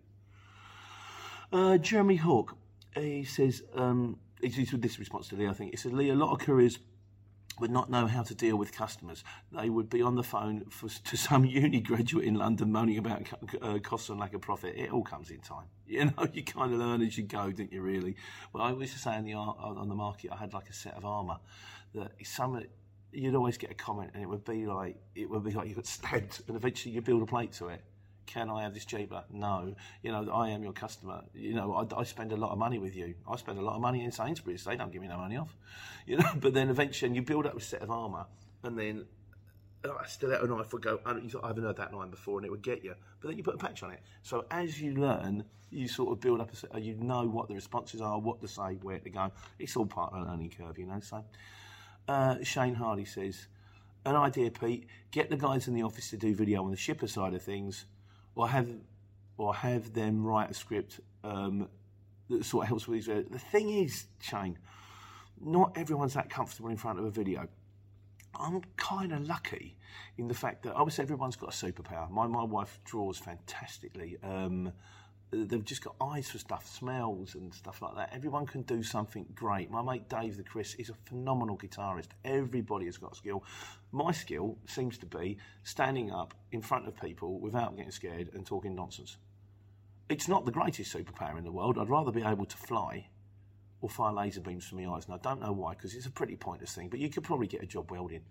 Uh, 1.54 1.78
Jeremy 1.78 2.16
Hawk, 2.16 2.58
he 2.96 3.24
says, 3.24 3.62
um, 3.76 4.18
he's 4.42 4.72
with 4.72 4.82
this 4.82 4.98
response 4.98 5.28
to 5.28 5.36
Lee, 5.36 5.48
I 5.48 5.54
think. 5.54 5.72
He 5.72 5.78
said, 5.78 5.94
Lee, 5.94 6.10
a 6.10 6.16
lot 6.16 6.32
of 6.32 6.40
couriers 6.40 6.80
would 7.60 7.72
not 7.72 7.90
know 7.90 8.08
how 8.08 8.24
to 8.24 8.36
deal 8.36 8.58
with 8.58 8.72
customers. 8.72 9.24
They 9.52 9.70
would 9.70 9.90
be 9.90 10.02
on 10.02 10.16
the 10.16 10.24
phone 10.24 10.66
for, 10.70 10.90
to 10.90 11.18
some 11.18 11.46
uni 11.46 11.82
graduate 11.82 12.26
in 12.26 12.36
London 12.36 12.72
moaning 12.72 12.98
about 12.98 13.28
uh, 13.62 13.80
costs 13.80 14.10
and 14.10 14.20
lack 14.20 14.34
of 14.34 14.42
profit. 14.42 14.76
It 14.76 14.92
all 14.92 15.04
comes 15.04 15.30
in 15.30 15.40
time. 15.40 15.66
You 15.88 16.06
know, 16.06 16.28
you 16.34 16.44
kind 16.44 16.74
of 16.74 16.80
learn 16.80 17.02
as 17.02 17.18
you 17.18 17.24
go, 17.24 17.52
don't 17.52 17.72
you? 17.72 17.82
Really. 17.82 18.16
Well, 18.54 18.64
I 18.64 18.72
used 18.72 18.94
to 18.94 19.00
say 19.00 19.16
on 19.16 19.26
the 19.26 19.34
on 19.34 19.88
the 19.88 19.96
market, 19.96 20.32
I 20.32 20.38
had 20.38 20.54
like 20.54 20.70
a 20.70 20.74
set 20.74 20.96
of 20.96 21.06
armour 21.06 21.38
that 21.94 22.12
some 22.24 22.62
you'd 23.12 23.36
always 23.36 23.58
get 23.58 23.72
a 23.72 23.76
comment, 23.76 24.12
and 24.14 24.22
it 24.22 24.28
would 24.28 24.44
be 24.44 24.66
like 24.66 24.98
it 25.16 25.30
would 25.30 25.44
be 25.44 25.52
like 25.52 25.68
you 25.68 25.76
got 25.76 25.86
stabbed, 25.98 26.42
and 26.48 26.56
eventually 26.56 26.94
you 26.94 27.02
build 27.02 27.22
a 27.22 27.26
plate 27.26 27.54
to 27.54 27.70
it 27.70 27.82
can 28.25 28.50
I 28.50 28.63
have 28.63 28.74
this 28.74 28.86
cheaper? 28.86 29.24
No. 29.32 29.75
You 30.03 30.12
know, 30.12 30.29
I 30.32 30.50
am 30.50 30.63
your 30.63 30.74
customer. 30.74 31.24
You 31.34 31.53
know, 31.53 31.74
I, 31.74 32.00
I, 32.00 32.03
spend 32.03 32.32
a 32.32 32.36
lot 32.36 32.51
of 32.51 32.58
money 32.58 32.79
with 32.79 32.96
you. 32.96 33.15
I 33.29 33.36
spend 33.38 33.60
a 33.60 33.62
lot 33.62 33.75
of 33.75 33.82
money 33.82 34.03
in 34.03 34.12
Sainsbury's. 34.12 34.63
They 34.63 34.75
don't 34.75 34.91
give 34.91 35.01
me 35.01 35.08
no 35.08 35.17
money 35.17 35.38
off. 35.38 35.55
You 36.08 36.17
know, 36.17 36.34
but 36.39 36.53
then 36.53 36.70
eventually 36.70 37.15
you 37.15 37.24
build 37.24 37.48
up 37.48 37.58
a 37.58 37.60
set 37.60 37.82
of 37.82 37.89
armour 37.89 38.27
and 38.62 38.77
then 38.77 39.05
oh, 39.86 39.98
a 39.98 40.48
knife 40.48 40.72
would 40.72 40.84
go, 40.84 41.00
I 41.03 41.13
haven't 41.13 41.63
heard 41.63 41.77
that 41.77 41.96
line 41.96 42.12
before 42.12 42.38
and 42.38 42.46
it 42.46 42.51
would 42.51 42.62
get 42.62 42.84
you. 42.84 42.94
But 43.20 43.29
then 43.29 43.38
you 43.38 43.44
put 43.44 43.55
a 43.55 43.58
patch 43.58 43.82
on 43.82 43.89
it. 43.89 44.01
So 44.22 44.46
as 44.51 44.79
you 44.79 44.94
learn, 44.94 45.46
you 45.72 45.88
sort 45.88 46.12
of 46.12 46.20
build 46.22 46.41
up 46.41 46.53
a 46.53 46.55
set, 46.55 46.79
you 46.79 46.94
know 46.94 47.25
what 47.25 47.48
the 47.48 47.55
responses 47.55 48.01
are, 48.01 48.20
what 48.20 48.39
to 48.41 48.48
say, 48.48 48.77
where 48.84 49.00
to 49.00 49.10
go. 49.10 49.32
It's 49.58 49.75
all 49.75 49.88
part 49.88 50.13
of 50.13 50.20
the 50.20 50.32
learning 50.32 50.53
curve, 50.55 50.77
you 50.77 50.86
know. 50.86 51.00
So 51.00 51.25
Uh, 52.08 52.36
Shane 52.44 52.75
Hardy 52.75 53.05
says, 53.05 53.48
an 54.05 54.15
idea, 54.15 54.51
Pete. 54.51 54.88
Get 55.12 55.29
the 55.29 55.38
guys 55.38 55.67
in 55.67 55.74
the 55.74 55.82
office 55.82 56.12
to 56.12 56.17
do 56.17 56.36
video 56.36 56.63
on 56.63 56.72
the 56.72 56.77
shipper 56.77 57.08
side 57.08 57.34
of 57.34 57.41
things, 57.41 57.86
or 58.36 58.48
have 58.48 58.68
or 59.38 59.54
have 59.56 59.94
them 59.94 60.24
write 60.24 60.51
a 60.51 60.54
script 60.54 61.00
um, 61.24 61.68
that 62.30 62.46
sort 62.46 62.63
of 62.63 62.68
helps 62.70 62.88
with 62.88 63.06
these. 63.06 63.25
The 63.30 63.39
thing 63.39 63.70
is, 63.70 64.08
Shane, 64.22 64.58
not 65.42 65.77
everyone's 65.77 66.13
that 66.13 66.30
comfortable 66.30 66.70
in 66.70 66.77
front 66.77 67.00
of 67.00 67.06
a 67.06 67.12
video. 67.12 67.48
I'm 68.38 68.62
kind 68.77 69.12
of 69.13 69.27
lucky 69.27 69.77
in 70.18 70.27
the 70.27 70.34
fact 70.34 70.63
that 70.63 70.74
obviously 70.74 71.04
everyone's 71.04 71.36
got 71.36 71.54
a 71.54 71.65
superpower. 71.65 72.10
My 72.10 72.27
my 72.27 72.44
wife 72.44 72.80
draws 72.84 73.18
fantastically. 73.18 74.18
Um, 74.24 74.72
they've 75.32 75.65
just 75.65 75.84
got 75.84 75.96
eyes 76.00 76.29
for 76.29 76.38
stuff, 76.38 76.67
smells 76.67 77.36
and 77.36 77.53
stuff 77.53 77.82
like 77.82 77.96
that. 77.96 78.10
Everyone 78.13 78.46
can 78.46 78.62
do 78.62 78.84
something 78.84 79.25
great. 79.34 79.70
My 79.72 79.82
mate 79.82 80.08
Dave 80.10 80.38
the 80.38 80.44
Chris 80.44 80.75
is 80.75 80.89
a 80.89 80.94
phenomenal 81.05 81.58
guitarist. 81.58 82.10
Everybody 82.24 82.86
has 82.86 82.98
got 82.98 83.15
skill. 83.15 83.44
My 83.91 84.12
skill 84.12 84.58
seems 84.67 84.98
to 85.00 85.05
be 85.05 85.38
standing 85.63 86.12
up 86.12 86.34
in 86.51 86.62
front 86.62 86.88
of 86.88 87.00
people 87.00 87.39
without 87.39 87.75
getting 87.75 87.91
scared 87.91 88.29
and 88.34 88.46
talking 88.46 88.75
nonsense. 88.75 89.17
It's 90.10 90.27
not 90.27 90.46
the 90.46 90.51
greatest 90.51 90.96
superpower 90.96 91.38
in 91.38 91.44
the 91.44 91.51
world. 91.51 91.77
I'd 91.79 91.89
rather 91.89 92.12
be 92.12 92.22
able 92.22 92.46
to 92.46 92.58
fly 92.58 93.08
or 93.82 93.89
fire 93.89 94.13
laser 94.13 94.41
beams 94.41 94.65
from 94.65 94.84
my 94.84 94.96
eyes. 94.96 95.05
And 95.05 95.15
I 95.15 95.17
don't 95.17 95.41
know 95.41 95.51
why, 95.51 95.74
because 95.74 95.96
it's 95.96 96.05
a 96.05 96.12
pretty 96.12 96.36
pointless 96.36 96.74
thing, 96.74 96.89
but 96.89 97.00
you 97.00 97.10
could 97.10 97.24
probably 97.24 97.48
get 97.48 97.63
a 97.63 97.65
job 97.65 97.91
welding. 97.91 98.22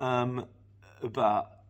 Um, 0.00 0.46
but 1.02 1.64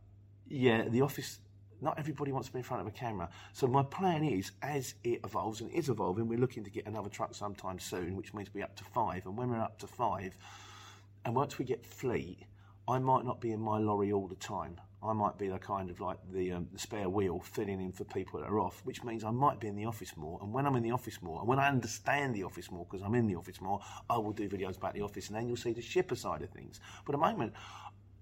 yeah, 0.48 0.88
the 0.88 1.02
office 1.02 1.40
not 1.82 1.98
everybody 1.98 2.32
wants 2.32 2.48
to 2.48 2.52
be 2.52 2.58
in 2.58 2.64
front 2.64 2.80
of 2.80 2.86
a 2.86 2.90
camera. 2.90 3.28
So 3.52 3.66
my 3.66 3.82
plan 3.82 4.24
is, 4.24 4.52
as 4.62 4.94
it 5.04 5.20
evolves 5.24 5.60
and 5.60 5.70
it 5.70 5.76
is 5.76 5.88
evolving, 5.88 6.28
we're 6.28 6.38
looking 6.38 6.64
to 6.64 6.70
get 6.70 6.86
another 6.86 7.08
truck 7.08 7.34
sometime 7.34 7.78
soon, 7.78 8.16
which 8.16 8.32
means 8.32 8.48
we're 8.54 8.64
up 8.64 8.76
to 8.76 8.84
five. 8.84 9.26
And 9.26 9.36
when 9.36 9.50
we're 9.50 9.60
up 9.60 9.78
to 9.80 9.86
five, 9.86 10.36
and 11.24 11.34
once 11.34 11.58
we 11.58 11.64
get 11.64 11.84
fleet, 11.84 12.46
I 12.88 12.98
might 12.98 13.24
not 13.24 13.40
be 13.40 13.52
in 13.52 13.60
my 13.60 13.78
lorry 13.78 14.12
all 14.12 14.26
the 14.26 14.36
time. 14.36 14.80
I 15.04 15.12
might 15.12 15.36
be 15.36 15.48
the 15.48 15.58
kind 15.58 15.90
of 15.90 16.00
like 16.00 16.18
the, 16.32 16.52
um, 16.52 16.68
the, 16.72 16.78
spare 16.78 17.08
wheel 17.08 17.40
filling 17.40 17.80
in 17.80 17.90
for 17.90 18.04
people 18.04 18.38
that 18.40 18.48
are 18.48 18.60
off, 18.60 18.80
which 18.84 19.02
means 19.02 19.24
I 19.24 19.30
might 19.30 19.58
be 19.58 19.66
in 19.66 19.74
the 19.74 19.84
office 19.84 20.16
more. 20.16 20.38
And 20.40 20.52
when 20.52 20.64
I'm 20.64 20.76
in 20.76 20.84
the 20.84 20.92
office 20.92 21.20
more, 21.20 21.40
and 21.40 21.48
when 21.48 21.58
I 21.58 21.68
understand 21.68 22.34
the 22.34 22.44
office 22.44 22.70
more, 22.70 22.86
because 22.88 23.04
I'm 23.04 23.16
in 23.16 23.26
the 23.26 23.34
office 23.34 23.60
more, 23.60 23.80
I 24.08 24.18
will 24.18 24.32
do 24.32 24.48
videos 24.48 24.76
about 24.76 24.94
the 24.94 25.02
office, 25.02 25.26
and 25.26 25.36
then 25.36 25.48
you'll 25.48 25.56
see 25.56 25.72
the 25.72 25.82
shipper 25.82 26.14
side 26.14 26.42
of 26.42 26.50
things. 26.50 26.78
But 27.04 27.16
at 27.16 27.20
the 27.20 27.26
moment, 27.26 27.52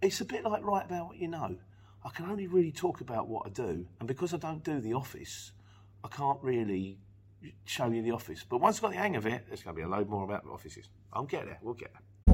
it's 0.01 0.23
a 0.23 0.25
bit 0.25 0.45
like 0.45 0.65
write 0.65 0.87
about 0.87 1.09
what 1.09 1.19
you 1.19 1.29
know. 1.29 1.59
I 2.05 2.11
can 2.11 2.27
only 2.27 2.47
really 2.47 2.73
talk 2.73 3.01
about 3.01 3.29
what 3.29 3.47
I 3.47 3.51
do, 3.51 3.87
and 3.99 4.09
because 4.09 4.33
I 4.33 4.39
don't 4.39 4.65
do 4.65 4.81
the 4.81 4.95
office, 4.95 5.53
I 6.03 6.09
can't 6.09 6.39
really 6.43 6.99
show 7.65 7.91
you 7.91 8.03
the 8.03 8.13
office. 8.13 8.45
But 8.49 8.59
once 8.59 8.77
I've 8.77 8.83
got 8.83 8.93
the 8.93 8.99
hang 8.99 9.17
of 9.17 9.27
it, 9.27 9.45
there's 9.49 9.63
going 9.63 9.77
to 9.77 9.81
be 9.81 9.85
a 9.85 9.89
load 9.89 10.09
more 10.09 10.25
about 10.25 10.45
offices. 10.51 10.89
I'll 11.13 11.25
get 11.25 11.47
there. 11.47 11.59
We'll 11.63 11.75
get 11.75 11.93
there. 11.93 12.03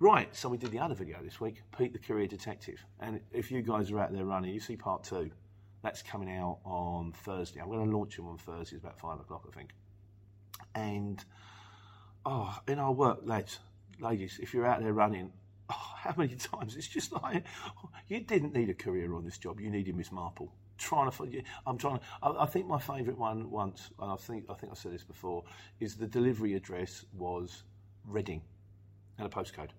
Right, 0.00 0.34
so 0.34 0.48
we 0.48 0.58
did 0.58 0.72
the 0.72 0.80
other 0.80 0.94
video 0.96 1.18
this 1.22 1.40
week, 1.40 1.62
Pete 1.78 1.92
the 1.92 2.00
Courier 2.00 2.26
Detective. 2.26 2.84
And 2.98 3.20
if 3.32 3.52
you 3.52 3.62
guys 3.62 3.92
are 3.92 4.00
out 4.00 4.12
there 4.12 4.24
running, 4.24 4.52
you 4.52 4.58
see 4.58 4.76
part 4.76 5.04
two. 5.04 5.30
That's 5.82 6.02
coming 6.02 6.34
out 6.34 6.58
on 6.64 7.12
Thursday. 7.12 7.60
I'm 7.60 7.68
going 7.68 7.88
to 7.88 7.96
launch 7.96 8.18
him 8.18 8.26
on 8.26 8.36
Thursday, 8.36 8.74
it's 8.76 8.84
about 8.84 8.98
five 8.98 9.20
o'clock, 9.20 9.46
I 9.48 9.56
think. 9.56 9.70
And, 10.74 11.24
oh, 12.26 12.58
in 12.66 12.80
our 12.80 12.90
work, 12.90 13.20
lads, 13.22 13.60
ladies, 14.00 14.40
if 14.42 14.52
you're 14.52 14.66
out 14.66 14.82
there 14.82 14.92
running, 14.92 15.30
oh, 15.70 15.92
how 15.96 16.12
many 16.16 16.34
times? 16.34 16.74
It's 16.74 16.88
just 16.88 17.12
like, 17.12 17.44
you 18.08 18.18
didn't 18.18 18.52
need 18.52 18.70
a 18.70 18.74
career 18.74 19.14
on 19.14 19.24
this 19.24 19.38
job, 19.38 19.60
you 19.60 19.70
needed 19.70 19.96
Miss 19.96 20.10
Marple. 20.10 20.52
Trying 20.76 21.12
to, 21.12 21.42
I'm 21.68 21.78
trying 21.78 21.98
to. 22.00 22.04
I, 22.20 22.42
I 22.42 22.46
think 22.46 22.66
my 22.66 22.80
favourite 22.80 23.16
one 23.16 23.48
once, 23.48 23.90
and 24.00 24.10
I 24.10 24.16
think 24.16 24.46
I 24.50 24.54
think 24.54 24.72
I 24.72 24.74
said 24.74 24.92
this 24.92 25.04
before, 25.04 25.44
is 25.78 25.94
the 25.94 26.08
delivery 26.08 26.54
address 26.54 27.04
was 27.16 27.62
Reading, 28.06 28.42
and 29.18 29.26
a 29.26 29.30
postcode. 29.30 29.70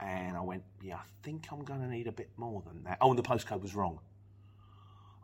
And 0.00 0.36
I 0.36 0.40
went, 0.40 0.62
yeah, 0.80 0.96
I 0.96 1.02
think 1.22 1.46
I'm 1.50 1.64
going 1.64 1.80
to 1.80 1.88
need 1.88 2.06
a 2.06 2.12
bit 2.12 2.30
more 2.36 2.62
than 2.66 2.84
that. 2.84 2.98
Oh, 3.00 3.10
and 3.10 3.18
the 3.18 3.22
postcode 3.22 3.62
was 3.62 3.74
wrong. 3.74 3.98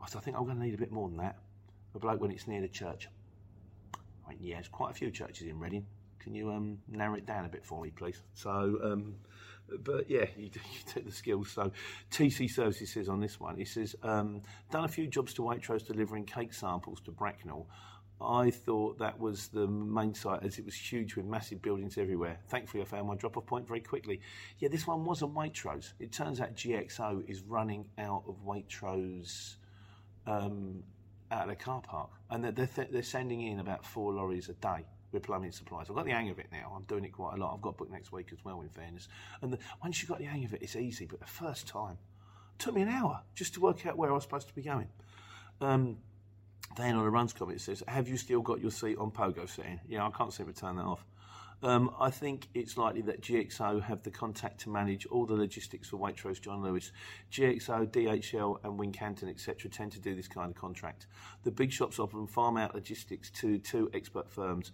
I 0.03 0.09
said, 0.09 0.19
I 0.19 0.21
think 0.21 0.37
I'm 0.37 0.45
going 0.45 0.59
to 0.59 0.63
need 0.65 0.75
a 0.75 0.79
bit 0.79 0.93
more 0.93 1.09
than 1.09 1.19
that. 1.19 1.39
The 1.93 2.01
bloke 2.01 2.21
when 2.21 2.31
it's 2.31 2.49
near 2.49 2.61
the 2.61 2.69
church. 2.69 3.09
I 3.95 4.29
went, 4.29 4.41
yeah, 4.41 4.57
there's 4.57 4.69
quite 4.69 4.91
a 4.91 4.95
few 4.95 5.11
churches 5.11 5.47
in 5.47 5.59
Reading. 5.59 5.87
Can 6.19 6.35
you 6.35 6.51
um, 6.51 6.79
narrow 6.89 7.15
it 7.15 7.27
down 7.27 7.45
a 7.45 7.49
bit 7.49 7.65
for 7.65 7.83
me, 7.83 7.91
please? 7.91 8.21
So, 8.33 8.79
um, 8.83 9.15
but 9.83 10.11
yeah, 10.11 10.25
you, 10.37 10.45
you 10.45 10.81
take 10.87 11.07
the 11.07 11.13
skills. 11.13 11.51
So, 11.51 11.71
TC 12.11 12.51
Services 12.51 12.93
says 12.93 13.09
on 13.09 13.21
this 13.21 13.39
one, 13.39 13.57
he 13.57 13.65
says, 13.65 13.95
um, 14.03 14.43
done 14.71 14.85
a 14.85 14.89
few 14.89 15.07
jobs 15.07 15.35
to 15.35 15.43
Waitrose 15.43 15.87
delivering 15.87 16.25
cake 16.25 16.53
samples 16.53 17.01
to 17.03 17.11
Bracknell. 17.11 17.67
I 18.21 18.51
thought 18.51 18.99
that 18.99 19.19
was 19.19 19.49
the 19.49 19.67
main 19.67 20.15
site 20.15 20.43
as 20.45 20.59
it 20.59 20.65
was 20.65 20.75
huge 20.75 21.17
with 21.17 21.27
massive 21.27 21.61
buildings 21.61 21.99
everywhere. 21.99 22.39
Thankfully, 22.49 22.83
I 22.83 22.87
found 22.87 23.09
my 23.09 23.17
drop 23.17 23.37
off 23.37 23.47
point 23.47 23.67
very 23.67 23.81
quickly. 23.81 24.21
Yeah, 24.59 24.69
this 24.69 24.87
one 24.87 25.05
wasn't 25.05 25.35
Waitrose. 25.35 25.93
It 25.99 26.13
turns 26.13 26.41
out 26.41 26.55
GXO 26.55 27.29
is 27.29 27.43
running 27.43 27.87
out 27.99 28.23
of 28.27 28.37
Waitrose 28.45 29.57
um, 30.27 30.83
out 31.31 31.43
of 31.43 31.49
the 31.49 31.57
car 31.57 31.81
park, 31.81 32.11
and 32.31 32.45
they're, 32.45 32.53
they're, 32.53 32.87
they're 32.91 33.03
sending 33.03 33.43
in 33.43 33.61
about 33.61 33.85
four 33.85 34.13
lorries 34.13 34.49
a 34.49 34.55
day 34.55 34.87
with 35.13 35.23
plumbing 35.23 35.53
supplies. 35.53 35.87
I've 35.89 35.97
got 35.97 36.07
the 36.07 36.13
hang 36.13 36.31
of 36.31 36.39
it 36.39 36.47
now. 36.53 36.73
I'm 36.75 36.85
doing 36.85 37.05
it 37.05 37.13
quite 37.13 37.35
a 37.35 37.37
lot. 37.37 37.55
I've 37.55 37.63
got 37.63 37.71
a 37.71 37.77
book 37.77 37.91
next 37.91 38.13
week 38.13 38.29
as 38.33 38.45
well, 38.45 38.61
in 38.61 38.69
fairness. 38.69 39.09
And 39.43 39.53
the, 39.53 39.59
once 39.83 40.01
you've 40.01 40.09
got 40.09 40.19
the 40.19 40.25
hang 40.25 40.45
of 40.45 40.55
it, 40.55 40.63
it's 40.63 40.77
easy. 40.77 41.07
But 41.07 41.21
the 41.21 41.27
first 41.27 41.67
time, 41.67 41.99
took 42.59 42.75
me 42.75 42.83
an 42.83 42.89
hour 42.89 43.21
just 43.35 43.55
to 43.55 43.61
work 43.61 43.87
out 43.87 43.97
where 43.97 44.11
I 44.11 44.15
was 44.15 44.23
supposed 44.23 44.49
to 44.49 44.55
be 44.55 44.63
going. 44.63 44.89
Um, 45.61 45.99
then 46.77 46.97
on 46.97 47.05
a 47.05 47.11
runs 47.11 47.33
comment 47.33 47.61
says, 47.61 47.83
"Have 47.89 48.09
you 48.09 48.17
still 48.17 48.41
got 48.41 48.61
your 48.61 48.71
seat 48.71 48.99
on 48.99 49.11
pogo 49.11 49.49
setting?" 49.49 49.81
Yeah, 49.87 50.07
I 50.07 50.11
can't 50.11 50.33
seem 50.33 50.47
to 50.47 50.53
turn 50.53 50.77
that 50.77 50.85
off. 50.85 51.05
Um, 51.65 51.95
I 51.99 52.11
think 52.11 52.49
it's 52.53 52.77
likely 52.77 53.01
that 53.03 53.23
GXO 53.23 53.83
have 53.85 54.03
the 54.03 54.11
contact 54.11 54.61
to 54.61 54.71
manage 54.71 55.07
all 55.07 55.25
the 55.25 55.35
logistics 55.35 55.89
for 55.89 55.97
Waitrose 55.97 56.39
John 56.39 56.63
Lewis. 56.63 56.93
GXO, 57.33 57.87
DHL, 57.87 58.63
and 58.65 58.79
Wincanton, 58.79 59.31
etc., 59.31 59.71
tend 59.71 59.93
to 59.93 60.01
do 60.01 60.15
this 60.15 60.29
kind 60.29 60.51
of 60.51 60.57
contract. 60.57 61.07
The 61.43 61.51
big 61.51 61.73
shops 61.73 61.99
often 61.99 62.27
farm 62.27 62.59
out 62.59 62.75
logistics 62.75 63.31
to 63.41 63.59
two 63.59 63.91
expert 63.95 64.31
firms. 64.31 64.73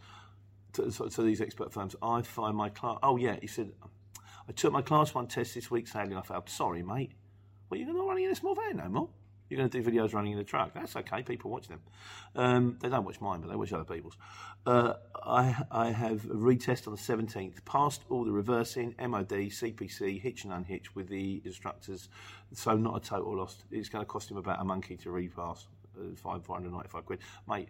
To, 0.73 0.91
so, 0.91 1.07
to 1.07 1.23
these 1.23 1.41
expert 1.41 1.73
firms, 1.73 1.95
I 2.03 2.23
find 2.23 2.57
my 2.57 2.71
class. 2.71 2.99
Oh 3.05 3.17
yeah, 3.17 3.37
he 3.41 3.47
said, 3.47 3.71
I 4.49 4.53
took 4.53 4.73
my 4.73 4.83
class 4.83 5.15
one 5.15 5.29
test 5.29 5.55
this 5.55 5.71
week 5.71 5.87
sailing. 5.87 6.17
I 6.17 6.23
failed. 6.23 6.49
Sorry, 6.49 6.83
mate. 6.83 7.13
Well, 7.69 7.79
you're 7.79 7.93
not 7.93 8.07
running 8.09 8.25
in 8.25 8.33
a 8.33 8.35
small 8.35 8.57
van 8.57 8.79
no 8.79 8.89
more. 8.89 9.09
You're 9.51 9.59
going 9.59 9.69
to 9.69 9.83
do 9.83 9.91
videos 9.91 10.15
running 10.15 10.33
in 10.33 10.39
a 10.39 10.45
truck. 10.45 10.73
That's 10.75 10.95
okay. 10.95 11.23
People 11.23 11.51
watch 11.51 11.67
them. 11.67 11.81
Um, 12.37 12.79
they 12.81 12.89
don't 12.89 13.05
watch 13.05 13.21
mine, 13.21 13.41
but 13.41 13.51
they 13.51 13.57
watch 13.57 13.73
other 13.73 13.85
people's. 13.85 14.17
Uh, 14.65 14.95
I, 15.27 15.65
I 15.73 15.91
have 15.91 16.25
a 16.25 16.35
retest 16.35 16.87
on 16.87 16.95
the 16.95 17.01
17th. 17.01 17.65
Passed 17.65 18.03
all 18.09 18.25
the 18.25 18.31
reversing, 18.31 18.95
MOD, 18.99 19.29
CPC, 19.29 20.21
hitch 20.21 20.45
and 20.45 20.53
unhitch 20.53 20.95
with 20.95 21.09
the 21.09 21.43
instructors. 21.45 22.09
So 22.53 22.77
not 22.77 22.97
a 22.97 23.01
total 23.01 23.37
loss. 23.37 23.57
It's 23.73 23.89
going 23.89 24.05
to 24.05 24.09
cost 24.09 24.31
him 24.31 24.37
about 24.37 24.61
a 24.61 24.65
monkey 24.65 24.97
to 24.99 25.11
repass. 25.11 25.67
Uh, 25.99 26.15
five, 26.15 26.45
495 26.45 27.05
quid. 27.05 27.19
Mate, 27.49 27.69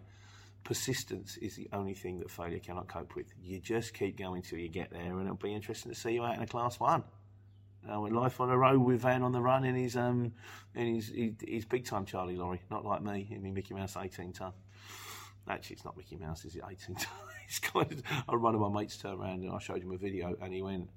persistence 0.63 1.37
is 1.37 1.55
the 1.55 1.67
only 1.73 1.95
thing 1.95 2.19
that 2.19 2.29
failure 2.29 2.59
cannot 2.59 2.87
cope 2.87 3.15
with. 3.15 3.25
You 3.41 3.59
just 3.59 3.95
keep 3.95 4.19
going 4.19 4.43
till 4.43 4.59
you 4.59 4.69
get 4.69 4.91
there, 4.91 5.01
and 5.01 5.21
it'll 5.21 5.35
be 5.35 5.55
interesting 5.55 5.91
to 5.91 5.99
see 5.99 6.11
you 6.11 6.23
out 6.23 6.35
in 6.35 6.43
a 6.43 6.47
class 6.47 6.79
one. 6.79 7.03
Uh, 7.91 7.99
with 7.99 8.13
life 8.13 8.39
on 8.39 8.47
the 8.47 8.57
road 8.57 8.79
with 8.79 9.01
Van 9.01 9.23
on 9.23 9.31
the 9.31 9.41
run 9.41 9.65
in 9.65 9.73
his 9.75 9.97
um 9.97 10.33
his, 10.75 11.07
his, 11.07 11.33
his 11.41 11.65
big 11.65 11.85
time 11.85 12.05
Charlie 12.05 12.35
lorry, 12.35 12.61
not 12.69 12.85
like 12.85 13.01
me 13.01 13.27
in 13.31 13.41
my 13.41 13.49
Mickey 13.49 13.73
Mouse 13.73 13.97
18 13.97 14.33
ton. 14.33 14.53
Actually, 15.49 15.75
it's 15.75 15.85
not 15.85 15.97
Mickey 15.97 16.15
Mouse, 16.15 16.45
is 16.45 16.55
it 16.55 16.63
18 16.69 16.95
ton? 16.95 17.07
it's 17.47 17.59
kind 17.59 17.91
of, 17.91 18.03
I 18.29 18.35
one 18.35 18.53
of 18.53 18.61
my 18.61 18.69
mates 18.69 18.97
turned 18.97 19.19
around 19.19 19.43
and 19.43 19.51
I 19.51 19.59
showed 19.59 19.81
him 19.81 19.91
a 19.91 19.97
video 19.97 20.35
and 20.41 20.53
he 20.53 20.61
went, 20.61 20.89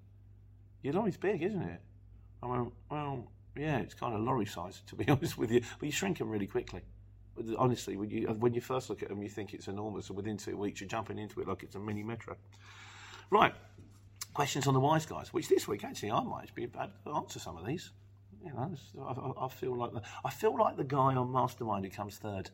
Your 0.82 0.94
lorry's 0.94 1.16
big, 1.16 1.42
isn't 1.42 1.62
it? 1.62 1.80
I 2.42 2.46
went, 2.46 2.72
Well, 2.90 3.30
yeah, 3.56 3.78
it's 3.78 3.94
kind 3.94 4.14
of 4.14 4.20
lorry 4.20 4.46
size 4.46 4.82
to 4.86 4.94
be 4.94 5.08
honest 5.08 5.38
with 5.38 5.50
you, 5.50 5.62
but 5.78 5.86
you 5.86 5.92
shrink 5.92 6.18
them 6.18 6.28
really 6.28 6.46
quickly 6.46 6.82
honestly, 7.58 7.96
when 7.96 8.10
you 8.10 8.28
when 8.28 8.54
you 8.54 8.60
first 8.60 8.90
look 8.90 9.02
at 9.02 9.08
them, 9.08 9.22
you 9.22 9.28
think 9.28 9.54
it's 9.54 9.68
enormous, 9.68 10.08
and 10.08 10.16
within 10.16 10.36
two 10.36 10.56
weeks, 10.56 10.80
you're 10.80 10.88
jumping 10.88 11.18
into 11.18 11.40
it 11.40 11.48
like 11.48 11.62
it's 11.62 11.74
a 11.74 11.80
mini 11.80 12.02
metro. 12.02 12.36
Right, 13.30 13.54
questions 14.34 14.66
on 14.66 14.74
the 14.74 14.80
wise 14.80 15.06
guys. 15.06 15.32
Which 15.32 15.48
this 15.48 15.66
week, 15.66 15.84
actually, 15.84 16.10
I 16.10 16.22
might 16.22 16.54
be 16.54 16.64
able 16.64 16.88
to 17.04 17.10
answer 17.14 17.38
some 17.38 17.56
of 17.56 17.66
these. 17.66 17.90
You 18.44 18.52
know, 18.52 18.74
I, 19.00 19.46
I, 19.46 19.48
feel 19.48 19.74
like 19.74 19.92
the 19.92 20.02
I 20.24 20.30
feel 20.30 20.58
like 20.58 20.76
the 20.76 20.84
guy 20.84 21.14
on 21.14 21.32
Mastermind 21.32 21.84
who 21.84 21.90
comes 21.90 22.16
third. 22.16 22.50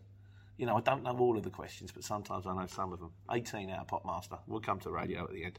You 0.57 0.67
know, 0.67 0.77
I 0.77 0.81
don't 0.83 1.03
know 1.03 1.17
all 1.19 1.37
of 1.37 1.43
the 1.43 1.51
questions, 1.51 1.91
but 1.91 2.05
sometimes 2.05 2.47
I 2.47 2.55
know 2.55 2.67
some 2.67 2.93
of 2.93 3.01
them. 3.01 3.11
18 3.31 3.71
out 3.71 3.81
of 3.81 3.87
Popmaster. 3.89 4.39
We'll 4.47 4.61
come 4.61 4.79
to 4.81 4.91
radio 4.91 5.25
at 5.25 5.33
the 5.33 5.45
end. 5.45 5.59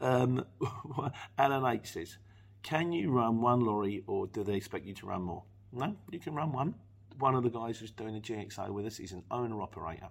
Um, 0.00 0.46
Alan 1.38 1.66
H 1.66 1.92
says, 1.92 2.16
"Can 2.62 2.92
you 2.92 3.10
run 3.10 3.42
one 3.42 3.60
lorry, 3.60 4.04
or 4.06 4.26
do 4.28 4.42
they 4.42 4.54
expect 4.54 4.86
you 4.86 4.94
to 4.94 5.06
run 5.06 5.22
more?" 5.22 5.44
No, 5.72 5.96
you 6.10 6.18
can 6.18 6.34
run 6.34 6.52
one 6.52 6.74
one 7.18 7.34
of 7.34 7.42
the 7.42 7.50
guys 7.50 7.78
who's 7.78 7.90
doing 7.90 8.14
the 8.14 8.20
GXO 8.20 8.70
with 8.70 8.86
us 8.86 9.00
is 9.00 9.12
an 9.12 9.22
owner 9.30 9.60
operator. 9.60 10.08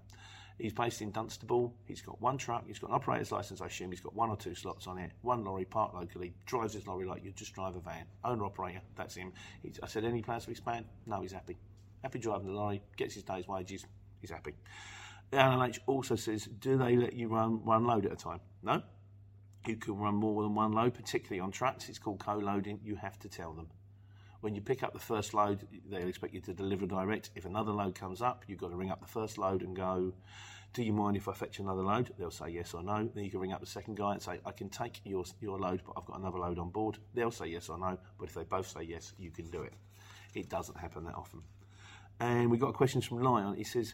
He's 0.62 0.74
based 0.74 1.01
in 1.01 1.12
Dunstable. 1.12 1.74
He's 1.86 2.01
got 2.01 2.22
one 2.22 2.38
truck. 2.38 2.65
He's 2.68 2.77
got 2.77 2.91
an 2.91 2.96
operator's 2.96 3.32
license. 3.32 3.62
I 3.62 3.65
assume 3.65 3.89
he's 3.89 4.00
got 4.00 4.15
one 4.15 4.30
or 4.30 4.38
two 4.38 4.53
slots 4.53 4.86
on 4.86 5.00
it. 5.00 5.12
One 5.24 5.44
lorry 5.44 5.65
parked 5.65 5.96
locally. 5.96 6.36
Drives 6.46 6.75
his 6.75 6.86
lorry 6.86 7.06
like 7.06 7.24
you 7.24 7.32
just 7.32 7.53
drive 7.53 7.75
a 7.75 7.80
van. 7.80 8.06
Owner 8.24 8.46
operator. 8.46 8.82
That's 8.96 9.15
him. 9.15 9.34
He's, 9.63 9.80
I 9.82 9.88
said, 9.88 10.06
any 10.06 10.22
plans 10.22 10.46
to 10.46 10.51
expand? 10.51 10.86
No, 11.08 11.22
he's 11.22 11.32
happy. 11.32 11.58
Happy 12.03 12.20
driving 12.20 12.46
the 12.46 12.53
lorry. 12.53 12.84
Gets 12.96 13.15
his 13.15 13.24
day's 13.24 13.48
wages. 13.48 13.86
He's 14.20 14.30
happy. 14.30 14.53
The 15.32 15.38
LNH 15.38 15.80
also 15.88 16.15
says, 16.15 16.46
do 16.46 16.77
they 16.77 16.96
let 16.96 17.13
you 17.13 17.30
run 17.30 17.65
one 17.65 17.86
load 17.86 18.06
at 18.06 18.12
a 18.12 18.15
time? 18.15 18.41
No. 18.62 18.84
You 19.65 19.77
can 19.77 19.98
run 19.98 20.15
more 20.15 20.44
than 20.44 20.53
one 20.53 20.74
load, 20.74 20.94
particularly 20.94 21.39
on 21.39 21.51
trucks. 21.51 21.89
It's 21.89 21.98
called 21.98 22.20
co-loading. 22.20 22.82
You 22.84 22.96
have 22.98 23.18
to 23.20 23.30
tell 23.30 23.53
them. 23.53 23.68
When 24.41 24.55
you 24.55 24.62
pick 24.62 24.81
up 24.81 24.91
the 24.93 25.00
first 25.00 25.36
load, 25.36 25.67
they'll 25.88 26.07
expect 26.07 26.33
you 26.33 26.41
to 26.41 26.53
deliver 26.53 26.88
direct. 26.88 27.29
If 27.36 27.45
another 27.45 27.71
load 27.71 27.93
comes 27.93 28.24
up, 28.24 28.43
you've 28.48 28.60
got 28.60 28.71
to 28.71 28.75
ring 28.75 28.89
up 28.89 29.00
the 29.00 29.07
first 29.07 29.38
load 29.38 29.62
and 29.62 29.75
go, 29.75 30.13
Do 30.74 30.81
you 30.81 30.93
mind 30.93 31.15
if 31.15 31.27
I 31.27 31.33
fetch 31.33 31.60
another 31.60 31.83
load? 31.83 32.12
They'll 32.17 32.31
say 32.31 32.50
yes 32.50 32.74
or 32.74 32.81
no. 32.81 33.07
Then 33.13 33.24
you 33.24 33.29
can 33.29 33.39
ring 33.39 33.53
up 33.53 33.60
the 33.60 33.67
second 33.67 33.98
guy 33.98 34.13
and 34.13 34.21
say, 34.21 34.39
I 34.43 34.51
can 34.51 34.69
take 34.69 35.00
your, 35.03 35.25
your 35.41 35.60
load, 35.60 35.81
but 35.86 35.93
I've 35.95 36.05
got 36.05 36.19
another 36.19 36.39
load 36.39 36.57
on 36.57 36.71
board. 36.71 36.98
They'll 37.13 37.29
say 37.29 37.48
yes 37.48 37.69
or 37.69 37.77
no, 37.77 38.00
but 38.17 38.29
if 38.29 38.33
they 38.33 38.43
both 38.43 38.67
say 38.67 38.81
yes, 38.81 39.13
you 39.19 39.29
can 39.29 39.50
do 39.51 39.62
it. 39.62 39.74
It 40.33 40.50
doesn't 40.50 40.77
happen 40.77 41.03
that 41.03 41.15
often. 41.15 41.43
And 42.19 42.50
we 42.50 42.57
got 42.57 42.74
questions 42.74 43.05
from 43.05 43.21
Lion. 43.21 43.55
He 43.55 43.63
says, 43.63 43.93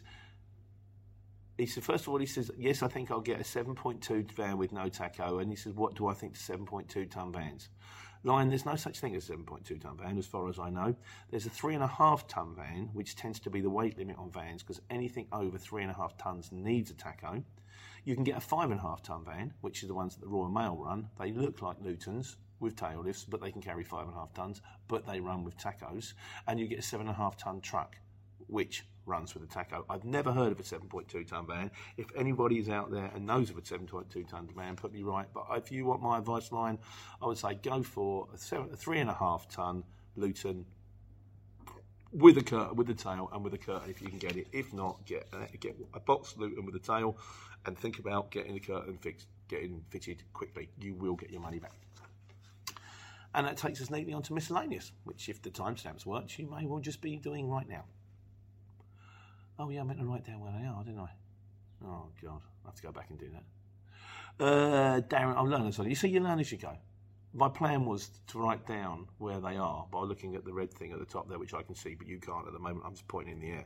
he 1.58 1.66
said, 1.66 1.84
first 1.84 2.04
of 2.04 2.08
all, 2.10 2.18
he 2.18 2.26
says, 2.26 2.50
yes, 2.56 2.82
I 2.82 2.88
think 2.88 3.10
I'll 3.10 3.20
get 3.20 3.40
a 3.40 3.44
7.2 3.44 4.30
van 4.32 4.56
with 4.56 4.72
no 4.72 4.88
tacho. 4.88 5.42
And 5.42 5.50
he 5.50 5.56
says, 5.56 5.74
what 5.74 5.94
do 5.94 6.06
I 6.06 6.14
think 6.14 6.34
to 6.34 6.40
7.2 6.40 7.10
ton 7.10 7.32
vans? 7.32 7.68
Line, 8.24 8.48
there's 8.48 8.66
no 8.66 8.74
such 8.74 8.98
thing 8.98 9.14
as 9.14 9.30
a 9.30 9.34
7.2 9.34 9.80
tonne 9.80 9.96
van, 9.96 10.18
as 10.18 10.26
far 10.26 10.48
as 10.48 10.58
I 10.58 10.70
know. 10.70 10.94
There's 11.30 11.46
a 11.46 11.50
3.5 11.50 12.26
tonne 12.26 12.54
van, 12.56 12.90
which 12.92 13.14
tends 13.14 13.38
to 13.40 13.50
be 13.50 13.60
the 13.60 13.70
weight 13.70 13.96
limit 13.96 14.18
on 14.18 14.32
vans 14.32 14.62
because 14.62 14.80
anything 14.90 15.28
over 15.32 15.56
3.5 15.56 16.18
tonnes 16.18 16.50
needs 16.50 16.90
a 16.90 16.94
tacho. 16.94 17.44
You 18.04 18.14
can 18.14 18.24
get 18.24 18.36
a 18.36 18.40
5.5 18.40 19.02
tonne 19.02 19.24
van, 19.24 19.54
which 19.60 19.82
is 19.82 19.88
the 19.88 19.94
ones 19.94 20.16
that 20.16 20.22
the 20.22 20.28
Royal 20.28 20.48
Mail 20.48 20.76
run. 20.76 21.08
They 21.18 21.30
look 21.30 21.62
like 21.62 21.80
Newtons 21.80 22.36
with 22.58 22.74
tail 22.74 23.02
lifts, 23.04 23.24
but 23.24 23.40
they 23.40 23.52
can 23.52 23.62
carry 23.62 23.84
5.5 23.84 24.32
tonnes, 24.34 24.60
but 24.88 25.06
they 25.06 25.20
run 25.20 25.44
with 25.44 25.56
tachos. 25.56 26.14
And 26.48 26.58
you 26.58 26.66
get 26.66 26.80
a 26.80 26.82
7.5 26.82 27.36
tonne 27.36 27.60
truck, 27.60 27.96
which 28.48 28.84
runs 29.08 29.34
with 29.34 29.42
a 29.42 29.46
Tacho. 29.46 29.84
I've 29.88 30.04
never 30.04 30.32
heard 30.32 30.52
of 30.52 30.60
a 30.60 30.62
7.2 30.62 31.26
ton 31.26 31.46
van. 31.46 31.70
If 31.96 32.06
anybody 32.16 32.58
is 32.58 32.68
out 32.68 32.90
there 32.90 33.10
and 33.14 33.26
knows 33.26 33.50
of 33.50 33.58
a 33.58 33.62
7.2 33.62 34.28
ton 34.28 34.48
van, 34.54 34.76
put 34.76 34.92
me 34.92 35.02
right. 35.02 35.26
But 35.32 35.46
if 35.56 35.72
you 35.72 35.86
want 35.86 36.02
my 36.02 36.18
advice 36.18 36.52
line, 36.52 36.78
I 37.20 37.26
would 37.26 37.38
say 37.38 37.54
go 37.54 37.82
for 37.82 38.28
a, 38.34 38.38
seven, 38.38 38.68
a 38.72 38.76
three 38.76 39.00
and 39.00 39.10
a 39.10 39.14
half 39.14 39.48
ton 39.48 39.84
Luton 40.16 40.66
with 42.12 42.38
a 42.38 42.42
curtain, 42.42 42.76
with 42.76 42.88
a 42.90 42.94
tail, 42.94 43.28
and 43.32 43.44
with 43.44 43.54
a 43.54 43.58
curtain 43.58 43.90
if 43.90 44.00
you 44.00 44.08
can 44.08 44.18
get 44.18 44.36
it. 44.36 44.46
If 44.52 44.72
not, 44.72 45.04
get 45.04 45.28
a, 45.32 45.56
get 45.56 45.76
a 45.94 46.00
box 46.00 46.34
Luton 46.36 46.64
with 46.64 46.74
a 46.74 46.80
tail, 46.80 47.16
and 47.66 47.78
think 47.78 47.98
about 47.98 48.30
getting 48.30 48.54
the 48.54 48.60
curtain 48.60 48.96
fixed, 48.98 49.26
getting 49.48 49.82
fitted 49.90 50.22
quickly. 50.32 50.68
You 50.80 50.94
will 50.94 51.16
get 51.16 51.30
your 51.30 51.40
money 51.40 51.58
back. 51.58 51.72
And 53.34 53.46
that 53.46 53.56
takes 53.56 53.80
us 53.80 53.90
neatly 53.90 54.14
onto 54.14 54.34
miscellaneous, 54.34 54.92
which, 55.04 55.28
if 55.28 55.42
the 55.42 55.50
timestamps 55.50 56.06
work, 56.06 56.38
you 56.38 56.48
may 56.48 56.66
well 56.66 56.80
just 56.80 57.00
be 57.00 57.16
doing 57.16 57.48
right 57.48 57.68
now. 57.68 57.84
Oh 59.58 59.70
yeah, 59.70 59.80
I 59.80 59.84
meant 59.84 59.98
to 59.98 60.04
write 60.04 60.24
down 60.24 60.40
where 60.40 60.52
they 60.52 60.66
are, 60.66 60.84
didn't 60.84 61.00
I? 61.00 61.10
Oh 61.84 62.06
God, 62.22 62.40
I 62.64 62.68
have 62.68 62.74
to 62.76 62.82
go 62.82 62.92
back 62.92 63.10
and 63.10 63.18
do 63.18 63.26
that. 63.30 64.44
Uh, 64.44 65.00
Darren, 65.00 65.36
I'm 65.36 65.50
learning 65.50 65.72
something. 65.72 65.90
You 65.90 65.96
see, 65.96 66.08
you 66.08 66.20
learn 66.20 66.38
as 66.38 66.52
you 66.52 66.58
go. 66.58 66.76
My 67.34 67.48
plan 67.48 67.84
was 67.84 68.10
to 68.28 68.38
write 68.38 68.66
down 68.66 69.06
where 69.18 69.40
they 69.40 69.56
are 69.56 69.86
by 69.92 70.00
looking 70.00 70.34
at 70.34 70.44
the 70.44 70.52
red 70.52 70.72
thing 70.72 70.92
at 70.92 70.98
the 70.98 71.04
top 71.04 71.28
there, 71.28 71.38
which 71.38 71.54
I 71.54 71.62
can 71.62 71.74
see, 71.74 71.94
but 71.94 72.06
you 72.06 72.18
can't 72.18 72.46
at 72.46 72.52
the 72.52 72.58
moment. 72.58 72.84
I'm 72.86 72.92
just 72.92 73.08
pointing 73.08 73.34
in 73.34 73.40
the 73.40 73.50
air, 73.50 73.64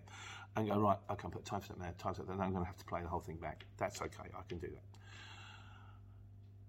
and 0.57 0.69
go 0.69 0.81
right. 0.81 0.99
I 1.09 1.15
can 1.15 1.31
put 1.31 1.45
time 1.45 1.61
timestamp 1.61 1.79
there, 1.81 1.95
timestamp 1.99 2.27
there. 2.27 2.37
Now 2.37 2.45
I'm 2.45 2.53
going 2.53 2.65
to 2.65 2.67
have 2.67 2.79
to 2.79 2.85
play 2.85 3.03
the 3.03 3.09
whole 3.09 3.21
thing 3.21 3.37
back. 3.37 3.67
That's 3.77 4.01
okay. 4.01 4.31
I 4.37 4.43
can 4.49 4.59
do 4.59 4.69
that. 4.69 4.83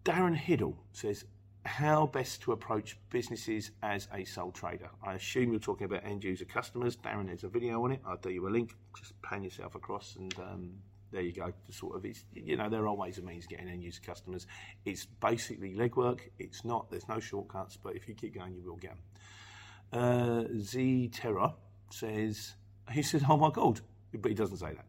Darren 0.06 0.38
Hiddle 0.38 0.76
says, 0.92 1.24
how 1.65 2.08
best 2.08 2.41
to 2.41 2.52
approach 2.52 2.97
businesses 3.10 3.71
as 3.82 4.08
a 4.13 4.26
sole 4.26 4.52
trader. 4.52 4.89
I 5.06 5.13
assume 5.13 5.52
you're 5.52 5.60
talking 5.60 5.86
about 5.86 6.06
end 6.06 6.23
user 6.23 6.45
customers. 6.45 6.97
Darren, 6.97 7.28
there's 7.28 7.43
a 7.43 7.49
video 7.49 7.84
on 7.84 7.91
it. 7.91 8.02
I'll 8.06 8.17
do 8.17 8.30
you 8.30 8.47
a 8.47 8.49
link. 8.49 8.76
Just 8.97 9.19
pan 9.21 9.43
yourself 9.43 9.76
across, 9.76 10.15
and 10.17 10.34
um, 10.39 10.71
there 11.12 11.21
you 11.21 11.32
go. 11.32 11.54
The 11.67 11.73
sort 11.73 11.95
of, 11.95 12.06
it's, 12.06 12.26
you 12.34 12.58
know, 12.58 12.69
there 12.69 12.88
are 12.88 12.95
ways 12.95 13.17
and 13.17 13.26
means 13.26 13.45
of 13.45 13.52
getting 13.52 13.69
end 13.69 13.84
user 13.84 14.02
customers. 14.06 14.45
It's 14.86 15.06
basically 15.06 15.73
legwork. 15.73 16.19
It's 16.38 16.65
not. 16.65 16.89
There's 16.89 17.08
no 17.08 17.19
shortcuts, 17.19 17.78
but 17.82 17.95
if 17.95 18.08
you 18.08 18.15
keep 18.15 18.36
going, 18.36 18.56
you 18.56 18.63
will 18.63 18.78
get 18.78 18.91
them. 18.91 20.02
Uh, 20.02 20.43
Z 20.60 21.12
Terra 21.13 21.54
says 21.91 22.54
he 22.91 23.02
said, 23.02 23.23
"Oh 23.30 23.38
my 23.38 23.52
god." 23.52 23.82
But 24.21 24.30
he 24.30 24.36
doesn't 24.36 24.58
say 24.58 24.73
that. 24.73 24.86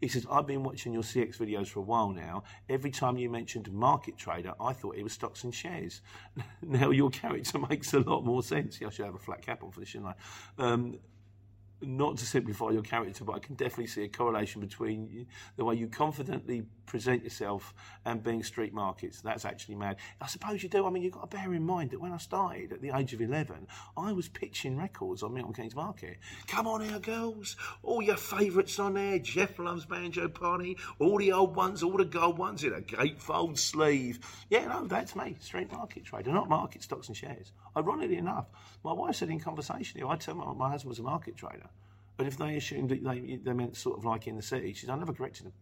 He 0.00 0.08
says, 0.08 0.26
I've 0.30 0.46
been 0.46 0.62
watching 0.62 0.92
your 0.92 1.02
CX 1.02 1.38
videos 1.38 1.68
for 1.68 1.80
a 1.80 1.82
while 1.82 2.10
now. 2.10 2.42
Every 2.68 2.90
time 2.90 3.16
you 3.16 3.30
mentioned 3.30 3.72
market 3.72 4.16
trader, 4.16 4.52
I 4.60 4.72
thought 4.72 4.96
it 4.96 5.02
was 5.02 5.12
stocks 5.12 5.44
and 5.44 5.54
shares. 5.54 6.02
now 6.62 6.90
your 6.90 7.10
character 7.10 7.58
makes 7.70 7.94
a 7.94 8.00
lot 8.00 8.24
more 8.24 8.42
sense. 8.42 8.80
Yeah, 8.80 8.88
I 8.88 8.90
should 8.90 9.06
have 9.06 9.14
a 9.14 9.18
flat 9.18 9.42
cap 9.42 9.62
on 9.62 9.70
for 9.70 9.80
this, 9.80 9.90
shouldn't 9.90 10.14
I? 10.58 10.62
Um, 10.62 10.98
not 11.82 12.16
to 12.18 12.26
simplify 12.26 12.70
your 12.70 12.82
character, 12.82 13.24
but 13.24 13.34
I 13.34 13.38
can 13.38 13.54
definitely 13.54 13.88
see 13.88 14.04
a 14.04 14.08
correlation 14.08 14.60
between 14.60 15.26
the 15.56 15.64
way 15.64 15.74
you 15.74 15.88
confidently 15.88 16.64
present 16.86 17.22
yourself 17.22 17.74
and 18.04 18.22
being 18.22 18.42
street 18.42 18.72
markets. 18.72 19.20
That's 19.20 19.44
actually 19.44 19.74
mad. 19.74 19.96
I 20.20 20.26
suppose 20.26 20.62
you 20.62 20.68
do. 20.68 20.86
I 20.86 20.90
mean, 20.90 21.02
you've 21.02 21.12
got 21.12 21.30
to 21.30 21.36
bear 21.36 21.52
in 21.52 21.64
mind 21.64 21.90
that 21.90 22.00
when 22.00 22.12
I 22.12 22.18
started 22.18 22.72
at 22.72 22.80
the 22.80 22.96
age 22.96 23.12
of 23.12 23.20
11, 23.20 23.66
I 23.96 24.12
was 24.12 24.28
pitching 24.28 24.76
records 24.76 25.22
on 25.22 25.34
Milton 25.34 25.52
Keynes 25.52 25.74
Market. 25.74 26.18
Come 26.46 26.66
on 26.66 26.80
here, 26.80 26.98
girls. 26.98 27.56
All 27.82 28.00
your 28.00 28.16
favourites 28.16 28.78
on 28.78 28.94
there. 28.94 29.18
Jeff 29.18 29.58
loves 29.58 29.84
Banjo 29.84 30.28
Party. 30.28 30.78
All 30.98 31.18
the 31.18 31.32
old 31.32 31.56
ones, 31.56 31.82
all 31.82 31.96
the 31.96 32.04
gold 32.04 32.38
ones 32.38 32.64
in 32.64 32.72
a 32.72 32.80
gatefold 32.80 33.58
sleeve. 33.58 34.20
Yeah, 34.48 34.66
no, 34.66 34.86
that's 34.86 35.14
me. 35.14 35.36
Street 35.40 35.70
market 35.72 36.04
trader, 36.04 36.32
not 36.32 36.48
market 36.48 36.82
stocks 36.82 37.08
and 37.08 37.16
shares. 37.16 37.52
Ironically 37.76 38.16
enough, 38.16 38.46
my 38.82 38.92
wife 38.92 39.16
said 39.16 39.28
in 39.28 39.38
conversation, 39.38 40.02
I 40.02 40.16
told 40.16 40.38
my, 40.38 40.52
my 40.52 40.70
husband 40.70 40.88
was 40.88 40.98
a 40.98 41.02
market 41.02 41.36
trader. 41.36 41.68
But 42.16 42.26
if 42.26 42.38
they 42.38 42.56
assumed 42.56 42.88
that 42.88 43.04
they, 43.04 43.38
they 43.42 43.52
meant 43.52 43.76
sort 43.76 43.98
of 43.98 44.04
like 44.04 44.26
in 44.26 44.36
the 44.36 44.42
city, 44.42 44.72
she 44.72 44.86
said, 44.86 44.94
I 44.94 44.98
never 44.98 45.12
corrected 45.12 45.46
them. 45.46 45.52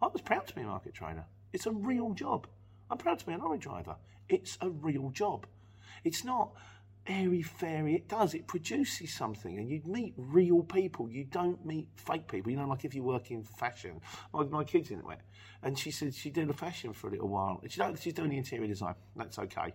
I 0.00 0.06
was 0.06 0.22
proud 0.22 0.46
to 0.46 0.54
be 0.54 0.62
a 0.62 0.66
market 0.66 0.94
trader. 0.94 1.24
It's 1.52 1.66
a 1.66 1.72
real 1.72 2.12
job. 2.14 2.46
I'm 2.90 2.98
proud 2.98 3.18
to 3.18 3.26
be 3.26 3.32
an 3.32 3.40
lorry 3.40 3.58
driver. 3.58 3.96
It's 4.28 4.56
a 4.60 4.70
real 4.70 5.10
job. 5.10 5.46
It's 6.04 6.24
not 6.24 6.52
airy 7.06 7.42
fairy. 7.42 7.94
It 7.94 8.08
does. 8.08 8.34
It 8.34 8.46
produces 8.46 9.12
something, 9.12 9.58
and 9.58 9.68
you 9.68 9.80
meet 9.84 10.14
real 10.16 10.62
people. 10.62 11.10
You 11.10 11.24
don't 11.24 11.64
meet 11.64 11.88
fake 11.96 12.28
people. 12.28 12.50
You 12.50 12.58
know, 12.58 12.68
like 12.68 12.84
if 12.84 12.94
you 12.94 13.02
work 13.02 13.30
in 13.30 13.42
fashion. 13.42 14.00
My, 14.32 14.44
my 14.44 14.64
kid's 14.64 14.90
in 14.90 14.98
it, 14.98 15.20
and 15.62 15.78
she 15.78 15.90
said 15.90 16.14
she 16.14 16.30
did 16.30 16.48
a 16.50 16.52
fashion 16.52 16.92
for 16.92 17.08
a 17.08 17.10
little 17.10 17.28
while. 17.28 17.62
She 17.68 17.80
she's 18.00 18.14
doing 18.14 18.30
the 18.30 18.38
interior 18.38 18.66
design. 18.66 18.94
That's 19.16 19.38
okay. 19.38 19.74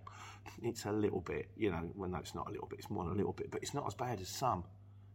It's 0.61 0.85
a 0.85 0.91
little 0.91 1.21
bit, 1.21 1.49
you 1.57 1.71
know. 1.71 1.91
Well, 1.95 2.09
no, 2.09 2.17
it's 2.17 2.35
not 2.35 2.47
a 2.47 2.51
little 2.51 2.67
bit. 2.67 2.79
It's 2.79 2.89
more 2.89 3.03
than 3.03 3.13
a 3.13 3.17
little 3.17 3.33
bit, 3.33 3.51
but 3.51 3.61
it's 3.61 3.73
not 3.73 3.85
as 3.87 3.95
bad 3.95 4.21
as 4.21 4.29
some 4.29 4.63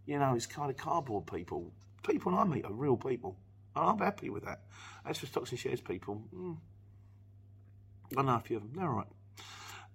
You 0.06 0.18
know, 0.18 0.34
it's 0.34 0.46
kind 0.46 0.70
of 0.70 0.76
cardboard 0.76 1.26
people. 1.26 1.72
People 2.06 2.34
I 2.34 2.44
meet 2.44 2.64
are 2.64 2.72
real 2.72 2.96
people. 2.96 3.36
And 3.76 3.84
I'm 3.84 3.98
happy 3.98 4.30
with 4.30 4.44
that. 4.44 4.62
As 5.06 5.18
for 5.18 5.26
stocks 5.26 5.50
and 5.50 5.58
shares 5.58 5.80
people, 5.80 6.22
mm, 6.34 6.56
I 8.16 8.22
know 8.22 8.34
a 8.34 8.40
few 8.40 8.56
of 8.56 8.62
them. 8.64 8.72
They're 8.74 8.88
all 8.88 8.96
right. 8.96 9.06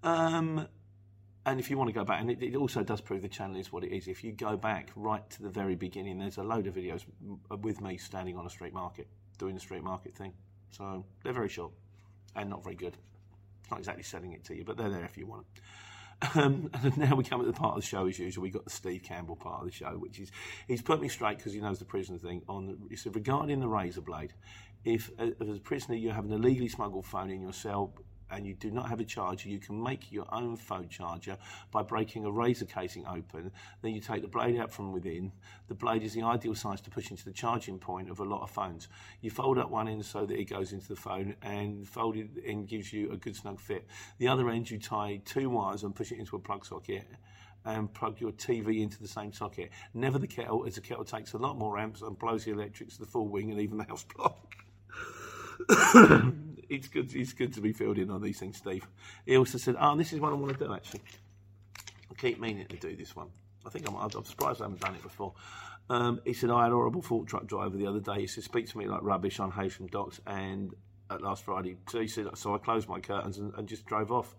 Um, 0.03 0.67
and 1.45 1.59
if 1.59 1.69
you 1.69 1.77
want 1.77 1.89
to 1.89 1.93
go 1.93 2.03
back, 2.03 2.21
and 2.21 2.31
it, 2.31 2.41
it, 2.41 2.55
also 2.55 2.83
does 2.83 3.01
prove 3.01 3.21
the 3.21 3.27
channel 3.27 3.57
is 3.57 3.71
what 3.71 3.83
it 3.83 3.95
is. 3.95 4.07
If 4.07 4.23
you 4.23 4.31
go 4.31 4.57
back 4.57 4.89
right 4.95 5.27
to 5.31 5.43
the 5.43 5.49
very 5.49 5.75
beginning, 5.75 6.17
there's 6.17 6.37
a 6.37 6.43
load 6.43 6.67
of 6.67 6.75
videos 6.75 7.05
with 7.61 7.81
me 7.81 7.97
standing 7.97 8.35
on 8.35 8.45
a 8.45 8.49
street 8.49 8.73
market, 8.73 9.07
doing 9.37 9.53
the 9.53 9.61
street 9.61 9.83
market 9.83 10.15
thing. 10.15 10.33
So 10.71 11.05
they're 11.23 11.33
very 11.33 11.49
short 11.49 11.71
and 12.35 12.49
not 12.49 12.63
very 12.63 12.75
good. 12.75 12.97
Not 13.69 13.79
exactly 13.79 14.03
selling 14.03 14.33
it 14.33 14.43
to 14.45 14.55
you, 14.55 14.63
but 14.63 14.77
they're 14.77 14.89
there 14.89 15.05
if 15.05 15.17
you 15.17 15.27
want 15.27 15.45
them. 15.55 15.63
Um, 16.33 16.69
and 16.83 16.97
now 16.97 17.15
we 17.15 17.23
come 17.23 17.41
at 17.41 17.47
the 17.47 17.53
part 17.53 17.75
of 17.75 17.81
the 17.81 17.87
show 17.87 18.07
as 18.07 18.17
usual. 18.17 18.43
We 18.43 18.49
got 18.49 18.63
the 18.63 18.71
Steve 18.71 19.03
Campbell 19.03 19.35
part 19.35 19.61
of 19.61 19.65
the 19.65 19.71
show, 19.71 19.91
which 19.97 20.19
is 20.19 20.31
he's 20.67 20.81
put 20.81 21.01
me 21.01 21.09
straight 21.09 21.37
because 21.37 21.53
he 21.53 21.59
knows 21.59 21.79
the 21.79 21.85
prisoner 21.85 22.17
thing. 22.17 22.41
On 22.47 22.77
the, 22.89 23.09
regarding 23.11 23.59
the 23.59 23.67
razor 23.67 24.01
blade, 24.01 24.33
if 24.83 25.11
uh, 25.19 25.27
as 25.41 25.57
a 25.57 25.59
prisoner 25.59 25.95
you 25.95 26.11
have 26.11 26.25
an 26.25 26.31
illegally 26.31 26.69
smuggled 26.69 27.05
phone 27.05 27.29
in 27.29 27.41
your 27.41 27.53
cell 27.53 27.93
and 28.31 28.45
you 28.45 28.53
do 28.53 28.71
not 28.71 28.89
have 28.89 28.99
a 28.99 29.05
charger, 29.05 29.49
you 29.49 29.59
can 29.59 29.81
make 29.81 30.11
your 30.11 30.25
own 30.33 30.55
phone 30.55 30.89
charger 30.89 31.37
by 31.71 31.81
breaking 31.81 32.25
a 32.25 32.31
razor 32.31 32.65
casing 32.65 33.05
open. 33.07 33.51
Then 33.81 33.93
you 33.93 34.01
take 34.01 34.21
the 34.21 34.27
blade 34.27 34.59
out 34.59 34.71
from 34.71 34.91
within. 34.91 35.31
The 35.67 35.75
blade 35.75 36.03
is 36.03 36.13
the 36.13 36.23
ideal 36.23 36.55
size 36.55 36.81
to 36.81 36.89
push 36.89 37.11
into 37.11 37.25
the 37.25 37.31
charging 37.31 37.79
point 37.79 38.09
of 38.09 38.19
a 38.19 38.23
lot 38.23 38.41
of 38.41 38.51
phones. 38.51 38.87
You 39.21 39.29
fold 39.29 39.57
up 39.57 39.69
one 39.69 39.87
end 39.87 40.05
so 40.05 40.25
that 40.25 40.39
it 40.39 40.45
goes 40.45 40.73
into 40.73 40.87
the 40.87 40.95
phone, 40.95 41.35
and 41.41 41.87
fold 41.87 42.17
it 42.17 42.29
in 42.43 42.65
gives 42.65 42.91
you 42.91 43.11
a 43.11 43.17
good 43.17 43.35
snug 43.35 43.59
fit. 43.59 43.87
The 44.17 44.27
other 44.27 44.49
end 44.49 44.69
you 44.69 44.79
tie 44.79 45.21
two 45.25 45.49
wires 45.49 45.83
and 45.83 45.95
push 45.95 46.11
it 46.11 46.19
into 46.19 46.35
a 46.35 46.39
plug 46.39 46.65
socket 46.65 47.07
and 47.65 47.91
plug 47.93 48.21
your 48.21 48.31
TV 48.31 48.81
into 48.81 49.01
the 49.01 49.07
same 49.07 49.33
socket. 49.33 49.71
Never 49.93 50.19
the 50.19 50.27
kettle, 50.27 50.65
as 50.65 50.75
the 50.75 50.81
kettle 50.81 51.03
takes 51.03 51.33
a 51.33 51.37
lot 51.37 51.57
more 51.57 51.77
amps 51.77 52.01
and 52.01 52.17
blows 52.17 52.45
the 52.45 52.51
electrics 52.51 52.95
to 52.95 53.01
the 53.01 53.07
full 53.07 53.27
wing 53.27 53.51
and 53.51 53.59
even 53.59 53.77
the 53.77 53.83
house 53.83 54.05
block. 54.15 54.55
It's 56.69 56.87
good. 56.87 57.13
It's 57.15 57.33
good 57.33 57.53
to 57.53 57.61
be 57.61 57.73
filled 57.73 57.97
in 57.97 58.09
on 58.11 58.21
these 58.21 58.39
things, 58.39 58.57
Steve. 58.57 58.87
He 59.25 59.37
also 59.37 59.57
said, 59.57 59.75
"Oh, 59.79 59.95
this 59.95 60.13
is 60.13 60.19
what 60.19 60.31
I 60.31 60.35
want 60.35 60.57
to 60.57 60.65
do. 60.65 60.73
Actually, 60.73 61.01
I 62.11 62.13
keep 62.15 62.39
meaning 62.39 62.67
to 62.67 62.77
do 62.77 62.95
this 62.95 63.15
one. 63.15 63.27
I 63.65 63.69
think 63.69 63.87
I'm, 63.87 63.95
I'm 63.95 64.25
surprised 64.25 64.61
I 64.61 64.65
haven't 64.65 64.81
done 64.81 64.95
it 64.95 65.03
before." 65.03 65.33
Um, 65.89 66.21
he 66.25 66.33
said, 66.33 66.49
"I 66.49 66.63
had 66.63 66.71
a 66.71 66.75
horrible 66.75 67.01
fork 67.01 67.27
truck 67.27 67.45
driver 67.47 67.77
the 67.77 67.87
other 67.87 67.99
day. 67.99 68.21
He 68.21 68.27
said, 68.27 68.43
speak 68.43 68.69
to 68.69 68.77
me 68.77 68.87
like 68.87 69.01
rubbish 69.03 69.39
on 69.39 69.51
Heysham 69.51 69.89
Docks 69.91 70.19
and 70.25 70.73
at 71.09 71.21
last 71.21 71.43
Friday. 71.43 71.77
So 71.89 71.99
he 71.99 72.07
said, 72.07 72.27
so 72.35 72.55
I 72.55 72.57
closed 72.57 72.87
my 72.87 72.99
curtains 72.99 73.37
and, 73.37 73.53
and 73.55 73.67
just 73.67 73.85
drove 73.85 74.11
off. 74.11 74.35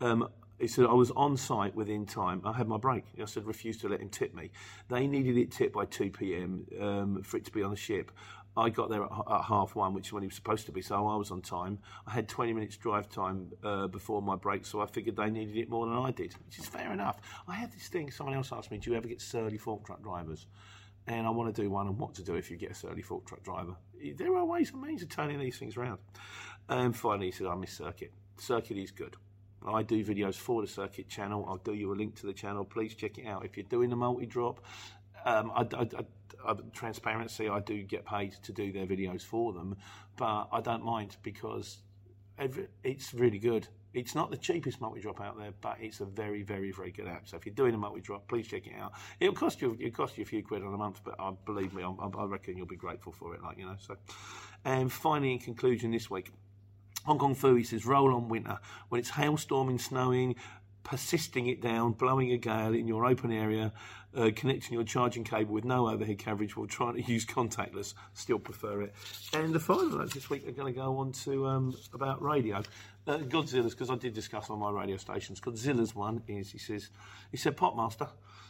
Um, 0.00 0.28
he 0.58 0.66
said, 0.66 0.84
I 0.84 0.92
was 0.92 1.10
on 1.12 1.36
site 1.36 1.74
within 1.74 2.04
time. 2.04 2.42
I 2.44 2.52
had 2.52 2.68
my 2.68 2.76
break. 2.76 3.04
I 3.20 3.24
said, 3.24 3.46
refused 3.46 3.80
to 3.80 3.88
let 3.88 4.00
him 4.00 4.10
tip 4.10 4.34
me. 4.34 4.50
They 4.88 5.06
needed 5.06 5.38
it 5.38 5.52
tipped 5.52 5.72
by 5.72 5.86
2 5.86 6.10
p.m. 6.10 6.66
Um, 6.78 7.22
for 7.22 7.38
it 7.38 7.46
to 7.46 7.50
be 7.50 7.62
on 7.62 7.70
the 7.70 7.76
ship. 7.76 8.10
I 8.56 8.68
got 8.68 8.90
there 8.90 9.04
at, 9.04 9.10
at, 9.30 9.42
half 9.42 9.74
one, 9.74 9.94
which 9.94 10.08
is 10.08 10.12
when 10.12 10.22
he 10.22 10.26
was 10.26 10.34
supposed 10.34 10.66
to 10.66 10.72
be, 10.72 10.82
so 10.82 11.06
I 11.06 11.16
was 11.16 11.30
on 11.30 11.40
time. 11.40 11.78
I 12.06 12.10
had 12.10 12.28
20 12.28 12.52
minutes 12.52 12.76
drive 12.76 13.08
time 13.08 13.52
uh, 13.62 13.86
before 13.86 14.20
my 14.22 14.36
break, 14.36 14.66
so 14.66 14.80
I 14.80 14.86
figured 14.86 15.16
they 15.16 15.30
needed 15.30 15.56
it 15.56 15.70
more 15.70 15.86
than 15.86 15.96
I 15.96 16.10
did, 16.10 16.34
which 16.46 16.58
is 16.58 16.66
fair 16.66 16.92
enough. 16.92 17.20
I 17.46 17.54
had 17.54 17.72
this 17.72 17.88
thing, 17.88 18.10
someone 18.10 18.34
else 18.34 18.52
asked 18.52 18.70
me, 18.70 18.78
do 18.78 18.90
you 18.90 18.96
ever 18.96 19.08
get 19.08 19.20
surly 19.20 19.58
fork 19.58 19.84
truck 19.84 20.02
drivers? 20.02 20.46
And 21.06 21.26
I 21.26 21.30
want 21.30 21.54
to 21.54 21.62
do 21.62 21.70
one 21.70 21.86
on 21.86 21.96
what 21.96 22.14
to 22.14 22.22
do 22.22 22.34
if 22.34 22.50
you 22.50 22.56
get 22.56 22.72
a 22.72 22.74
surly 22.74 23.02
fork 23.02 23.26
truck 23.26 23.42
driver. 23.42 23.74
There 24.16 24.36
are 24.36 24.44
ways 24.44 24.70
and 24.72 24.82
means 24.82 25.02
of 25.02 25.08
turning 25.08 25.38
these 25.38 25.58
things 25.58 25.76
around. 25.76 25.98
And 26.68 26.94
finally, 26.94 27.26
he 27.26 27.32
said, 27.32 27.46
I 27.46 27.54
miss 27.54 27.72
Circuit. 27.72 28.12
Circuit 28.38 28.76
is 28.76 28.90
good. 28.90 29.16
I 29.66 29.82
do 29.82 30.04
videos 30.04 30.36
for 30.36 30.62
the 30.62 30.68
Circuit 30.68 31.08
channel. 31.08 31.44
I'll 31.48 31.58
do 31.58 31.74
you 31.74 31.92
a 31.92 31.94
link 31.94 32.16
to 32.20 32.26
the 32.26 32.32
channel. 32.32 32.64
Please 32.64 32.94
check 32.94 33.18
it 33.18 33.26
out. 33.26 33.44
If 33.44 33.56
you're 33.56 33.64
doing 33.64 33.90
the 33.90 33.96
multi 33.96 34.26
drop, 34.26 34.64
um, 35.24 35.50
I, 35.54 35.62
I, 35.74 35.82
I, 35.82 36.04
transparency, 36.72 37.48
I 37.48 37.60
do 37.60 37.82
get 37.82 38.04
paid 38.04 38.32
to 38.42 38.52
do 38.52 38.72
their 38.72 38.86
videos 38.86 39.22
for 39.22 39.52
them, 39.52 39.76
but 40.16 40.48
I 40.52 40.60
don't 40.60 40.84
mind 40.84 41.16
because 41.22 41.78
every, 42.38 42.68
it's 42.82 43.14
really 43.14 43.38
good. 43.38 43.68
It's 43.92 44.14
not 44.14 44.30
the 44.30 44.36
cheapest 44.36 44.80
multi 44.80 45.00
drop 45.00 45.20
out 45.20 45.36
there, 45.36 45.52
but 45.60 45.78
it's 45.80 46.00
a 46.00 46.04
very, 46.04 46.42
very, 46.42 46.70
very 46.70 46.92
good 46.92 47.08
app. 47.08 47.26
So 47.26 47.36
if 47.36 47.44
you're 47.44 47.54
doing 47.54 47.74
a 47.74 47.78
multi 47.78 48.00
drop, 48.00 48.28
please 48.28 48.46
check 48.46 48.66
it 48.66 48.74
out. 48.80 48.92
It'll 49.18 49.34
cost 49.34 49.60
you 49.60 49.76
it'll 49.80 49.90
cost 49.90 50.16
you 50.16 50.22
a 50.22 50.26
few 50.26 50.44
quid 50.44 50.62
on 50.62 50.72
a 50.72 50.76
month, 50.76 51.00
but 51.04 51.16
uh, 51.18 51.32
believe 51.44 51.74
me, 51.74 51.82
I, 51.82 51.88
I 51.88 52.24
reckon 52.24 52.56
you'll 52.56 52.66
be 52.66 52.76
grateful 52.76 53.12
for 53.12 53.34
it. 53.34 53.42
Like 53.42 53.58
you 53.58 53.66
know. 53.66 53.74
So, 53.78 53.96
and 54.64 54.92
finally, 54.92 55.32
in 55.32 55.38
conclusion, 55.40 55.90
this 55.90 56.08
week. 56.08 56.32
Hong 57.04 57.18
Kong 57.18 57.34
Phooey 57.34 57.66
says, 57.66 57.86
roll 57.86 58.14
on 58.14 58.28
winter. 58.28 58.58
When 58.90 58.98
it's 58.98 59.08
hailstorming, 59.08 59.78
snowing, 59.78 60.36
persisting 60.90 61.46
it 61.46 61.62
down, 61.62 61.92
blowing 61.92 62.32
a 62.32 62.36
gale 62.36 62.74
in 62.74 62.88
your 62.88 63.06
open 63.06 63.30
area, 63.30 63.72
uh, 64.16 64.28
connecting 64.34 64.74
your 64.74 64.82
charging 64.82 65.22
cable 65.22 65.54
with 65.54 65.64
no 65.64 65.88
overhead 65.88 66.18
coverage 66.18 66.56
while 66.56 66.66
trying 66.66 66.94
to 66.94 67.02
use 67.12 67.24
contactless. 67.24 67.94
Still 68.12 68.40
prefer 68.40 68.82
it. 68.82 68.94
And 69.32 69.54
the 69.54 69.60
final 69.60 69.88
notes 69.88 70.14
this 70.14 70.28
week 70.28 70.48
are 70.48 70.52
going 70.52 70.74
to 70.74 70.76
go 70.78 70.98
on 70.98 71.12
to 71.12 71.46
um, 71.46 71.76
about 71.94 72.20
radio. 72.20 72.64
Uh, 73.06 73.18
Godzilla's, 73.18 73.72
because 73.72 73.88
I 73.88 73.94
did 73.94 74.14
discuss 74.14 74.50
on 74.50 74.58
my 74.58 74.70
radio 74.72 74.96
stations. 74.96 75.40
Godzilla's 75.40 75.94
one 75.94 76.24
is, 76.26 76.50
he 76.50 76.58
says, 76.58 76.90
he 77.30 77.36
said, 77.36 77.56
Popmaster. 77.56 78.08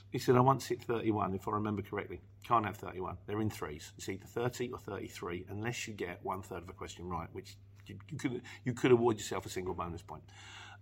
He 0.08 0.18
said, 0.18 0.34
I 0.34 0.40
once 0.40 0.66
hit 0.66 0.82
31, 0.82 1.34
if 1.34 1.46
I 1.46 1.52
remember 1.52 1.82
correctly. 1.82 2.22
Can't 2.42 2.64
have 2.64 2.78
31. 2.78 3.18
They're 3.26 3.42
in 3.42 3.50
threes. 3.50 3.92
It's 3.98 4.08
either 4.08 4.24
30 4.24 4.70
or 4.70 4.78
33, 4.78 5.44
unless 5.50 5.86
you 5.86 5.92
get 5.92 6.20
one 6.22 6.40
third 6.40 6.62
of 6.62 6.70
a 6.70 6.72
question 6.72 7.06
right, 7.06 7.28
which 7.32 7.58
you, 7.86 7.98
you 8.08 8.18
could 8.18 8.42
you 8.64 8.72
could 8.72 8.92
award 8.92 9.18
yourself 9.18 9.46
a 9.46 9.50
single 9.50 9.74
bonus 9.74 10.02
point. 10.02 10.22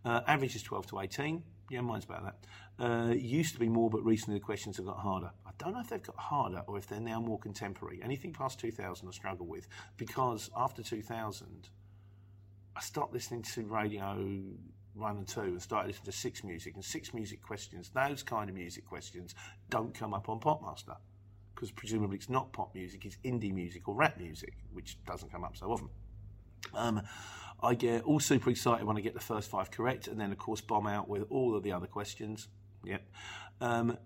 Uh, 0.04 0.20
average 0.26 0.54
is 0.56 0.62
12 0.62 0.86
to 0.86 1.00
18. 1.00 1.42
Yeah, 1.70 1.80
mine's 1.82 2.04
about 2.04 2.24
that. 2.24 2.36
Uh, 2.84 3.12
used 3.12 3.52
to 3.54 3.60
be 3.60 3.68
more, 3.68 3.90
but 3.90 4.04
recently 4.04 4.38
the 4.38 4.44
questions 4.44 4.76
have 4.76 4.86
got 4.86 4.98
harder. 4.98 5.30
I 5.46 5.50
don't 5.58 5.74
know 5.74 5.80
if 5.80 5.88
they've 5.88 6.02
got 6.02 6.16
harder 6.16 6.62
or 6.66 6.78
if 6.78 6.86
they're 6.86 7.00
now 7.00 7.20
more 7.20 7.38
contemporary. 7.38 8.00
Anything 8.02 8.32
past 8.32 8.58
2000 8.60 9.06
I 9.06 9.10
struggle 9.10 9.46
with 9.46 9.68
because 9.96 10.50
after 10.56 10.82
2000, 10.82 11.68
I 12.76 12.80
stopped 12.80 13.12
listening 13.12 13.42
to 13.54 13.66
radio 13.66 14.16
one 14.94 15.16
and 15.16 15.28
two 15.28 15.40
and 15.40 15.62
started 15.62 15.88
listening 15.88 16.06
to 16.06 16.12
six 16.12 16.42
music 16.42 16.74
and 16.74 16.84
six 16.84 17.12
music 17.12 17.42
questions. 17.42 17.90
Those 17.94 18.22
kind 18.22 18.48
of 18.48 18.56
music 18.56 18.86
questions 18.86 19.34
don't 19.68 19.94
come 19.94 20.14
up 20.14 20.28
on 20.28 20.40
Popmaster 20.40 20.96
because 21.54 21.70
presumably 21.72 22.16
it's 22.16 22.28
not 22.28 22.52
pop 22.52 22.74
music, 22.74 23.04
it's 23.04 23.16
indie 23.24 23.52
music 23.52 23.88
or 23.88 23.94
rap 23.94 24.16
music, 24.16 24.54
which 24.72 24.96
doesn't 25.04 25.30
come 25.30 25.42
up 25.44 25.56
so 25.56 25.66
often. 25.72 25.88
Um, 26.74 27.02
I 27.60 27.74
get 27.74 28.04
all 28.04 28.20
super 28.20 28.50
excited 28.50 28.86
when 28.86 28.96
I 28.96 29.00
get 29.00 29.14
the 29.14 29.20
first 29.20 29.50
five 29.50 29.70
correct, 29.70 30.06
and 30.06 30.20
then 30.20 30.30
of 30.30 30.38
course 30.38 30.60
bomb 30.60 30.86
out 30.86 31.08
with 31.08 31.24
all 31.30 31.56
of 31.56 31.62
the 31.62 31.72
other 31.72 31.86
questions. 31.86 32.48
Yep. 32.84 33.02
Um, 33.60 33.98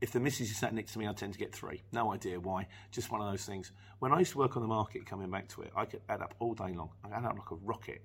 if 0.00 0.12
the 0.12 0.20
missus 0.20 0.50
is 0.50 0.56
sat 0.56 0.74
next 0.74 0.92
to 0.92 0.98
me, 0.98 1.06
I 1.06 1.12
tend 1.12 1.32
to 1.34 1.38
get 1.38 1.54
three. 1.54 1.82
No 1.92 2.12
idea 2.12 2.40
why. 2.40 2.66
Just 2.90 3.10
one 3.10 3.20
of 3.20 3.30
those 3.30 3.44
things. 3.44 3.72
When 3.98 4.12
I 4.12 4.18
used 4.18 4.32
to 4.32 4.38
work 4.38 4.56
on 4.56 4.62
the 4.62 4.68
market, 4.68 5.06
coming 5.06 5.30
back 5.30 5.48
to 5.48 5.62
it, 5.62 5.72
I 5.76 5.84
could 5.84 6.00
add 6.08 6.22
up 6.22 6.34
all 6.38 6.54
day 6.54 6.72
long. 6.74 6.90
I 7.04 7.14
add 7.14 7.24
up 7.24 7.36
like 7.36 7.50
a 7.50 7.56
rocket. 7.56 8.02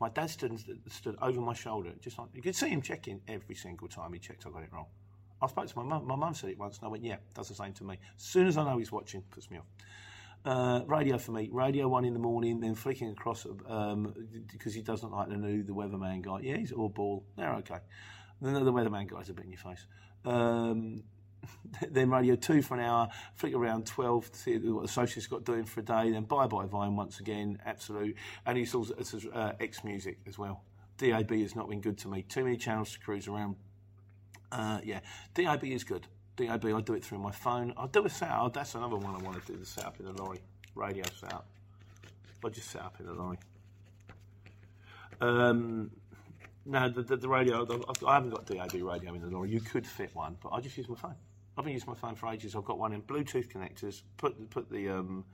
My 0.00 0.08
dad 0.08 0.30
stood, 0.30 0.58
stood 0.88 1.16
over 1.22 1.40
my 1.40 1.54
shoulder, 1.54 1.92
just 2.00 2.18
like 2.18 2.28
you 2.34 2.42
could 2.42 2.56
see 2.56 2.68
him 2.68 2.82
checking 2.82 3.20
every 3.28 3.54
single 3.54 3.88
time 3.88 4.12
he 4.12 4.18
checked 4.18 4.46
I 4.46 4.50
got 4.50 4.62
it 4.62 4.72
wrong. 4.72 4.86
I 5.40 5.46
spoke 5.46 5.66
to 5.66 5.78
my 5.78 5.84
mum. 5.84 6.06
My 6.06 6.16
mum 6.16 6.34
said 6.34 6.50
it 6.50 6.58
once, 6.58 6.78
and 6.78 6.86
I 6.86 6.90
went, 6.90 7.02
"Yeah, 7.04 7.16
does 7.34 7.48
the 7.48 7.54
same 7.54 7.72
to 7.74 7.84
me." 7.84 7.98
As 8.16 8.22
soon 8.22 8.46
as 8.46 8.56
I 8.56 8.64
know 8.64 8.78
he's 8.78 8.92
watching, 8.92 9.22
puts 9.22 9.50
me 9.50 9.58
off. 9.58 9.66
Uh, 10.44 10.80
radio 10.88 11.18
for 11.18 11.30
me, 11.30 11.48
radio 11.52 11.86
one 11.86 12.04
in 12.04 12.12
the 12.12 12.18
morning, 12.18 12.58
then 12.58 12.74
flicking 12.74 13.08
across 13.10 13.46
um, 13.68 14.12
because 14.50 14.74
he 14.74 14.82
doesn't 14.82 15.12
like 15.12 15.28
the 15.28 15.36
new 15.36 15.62
the 15.62 15.72
weatherman 15.72 16.20
guy. 16.20 16.38
Yeah, 16.42 16.56
he's 16.56 16.72
all 16.72 16.88
ball. 16.88 17.24
They're 17.36 17.54
okay. 17.56 17.78
Then 18.40 18.54
the 18.54 18.72
weatherman 18.72 19.08
guy's 19.08 19.28
a 19.28 19.34
bit 19.34 19.44
in 19.44 19.52
your 19.52 19.60
face. 19.60 19.86
Um, 20.24 21.04
then 21.90 22.10
radio 22.10 22.34
two 22.34 22.60
for 22.60 22.74
an 22.74 22.80
hour, 22.80 23.08
flick 23.34 23.54
around 23.54 23.86
12 23.86 24.32
to 24.32 24.38
see 24.38 24.58
what 24.58 24.82
the 24.82 24.88
socialists 24.88 25.30
got 25.30 25.44
doing 25.44 25.64
for 25.64 25.80
a 25.80 25.84
day, 25.84 26.10
then 26.10 26.24
bye 26.24 26.46
bye 26.46 26.66
Vine 26.66 26.96
once 26.96 27.20
again, 27.20 27.58
absolute. 27.64 28.16
And 28.44 28.58
he's 28.58 28.74
also 28.74 28.94
uh, 29.32 29.52
X 29.60 29.84
music 29.84 30.18
as 30.26 30.38
well. 30.38 30.64
DAB 30.98 31.30
has 31.32 31.56
not 31.56 31.68
been 31.68 31.80
good 31.80 31.98
to 31.98 32.08
me. 32.08 32.22
Too 32.22 32.44
many 32.44 32.56
channels 32.56 32.92
to 32.92 32.98
cruise 33.00 33.28
around. 33.28 33.56
Uh, 34.50 34.80
yeah, 34.84 35.00
DAB 35.34 35.64
is 35.64 35.84
good. 35.84 36.06
DAB, 36.36 36.66
I 36.66 36.80
do 36.80 36.94
it 36.94 37.04
through 37.04 37.18
my 37.18 37.30
phone. 37.30 37.74
I'll 37.76 37.88
do 37.88 38.04
a 38.04 38.10
setup. 38.10 38.54
That's 38.54 38.74
another 38.74 38.96
one 38.96 39.14
I 39.14 39.18
want 39.22 39.44
to 39.44 39.52
do 39.52 39.58
the 39.58 39.66
setup 39.66 40.00
in 40.00 40.06
the 40.06 40.12
lorry. 40.12 40.40
Radio 40.74 41.04
setup. 41.20 41.46
I 42.44 42.48
just 42.48 42.70
set 42.70 42.82
up 42.82 42.96
in 42.98 43.06
the 43.06 43.12
lorry. 43.12 43.38
Um, 45.20 45.90
no, 46.64 46.88
the, 46.88 47.02
the, 47.02 47.16
the 47.16 47.28
radio, 47.28 47.66
I 48.06 48.14
haven't 48.14 48.30
got 48.30 48.46
DAB 48.46 48.74
radio 48.82 49.14
in 49.14 49.20
the 49.20 49.28
lorry. 49.28 49.50
You 49.50 49.60
could 49.60 49.86
fit 49.86 50.14
one, 50.14 50.36
but 50.42 50.50
I 50.50 50.60
just 50.60 50.76
use 50.76 50.88
my 50.88 50.96
phone. 50.96 51.14
I've 51.56 51.64
been 51.64 51.74
using 51.74 51.88
my 51.88 51.94
phone 51.94 52.14
for 52.14 52.28
ages. 52.28 52.56
I've 52.56 52.64
got 52.64 52.78
one 52.78 52.92
in 52.92 53.02
Bluetooth 53.02 53.48
connectors. 53.52 54.02
Put 54.16 54.48
put 54.50 54.70
the 54.70 54.88
um, 54.88 55.24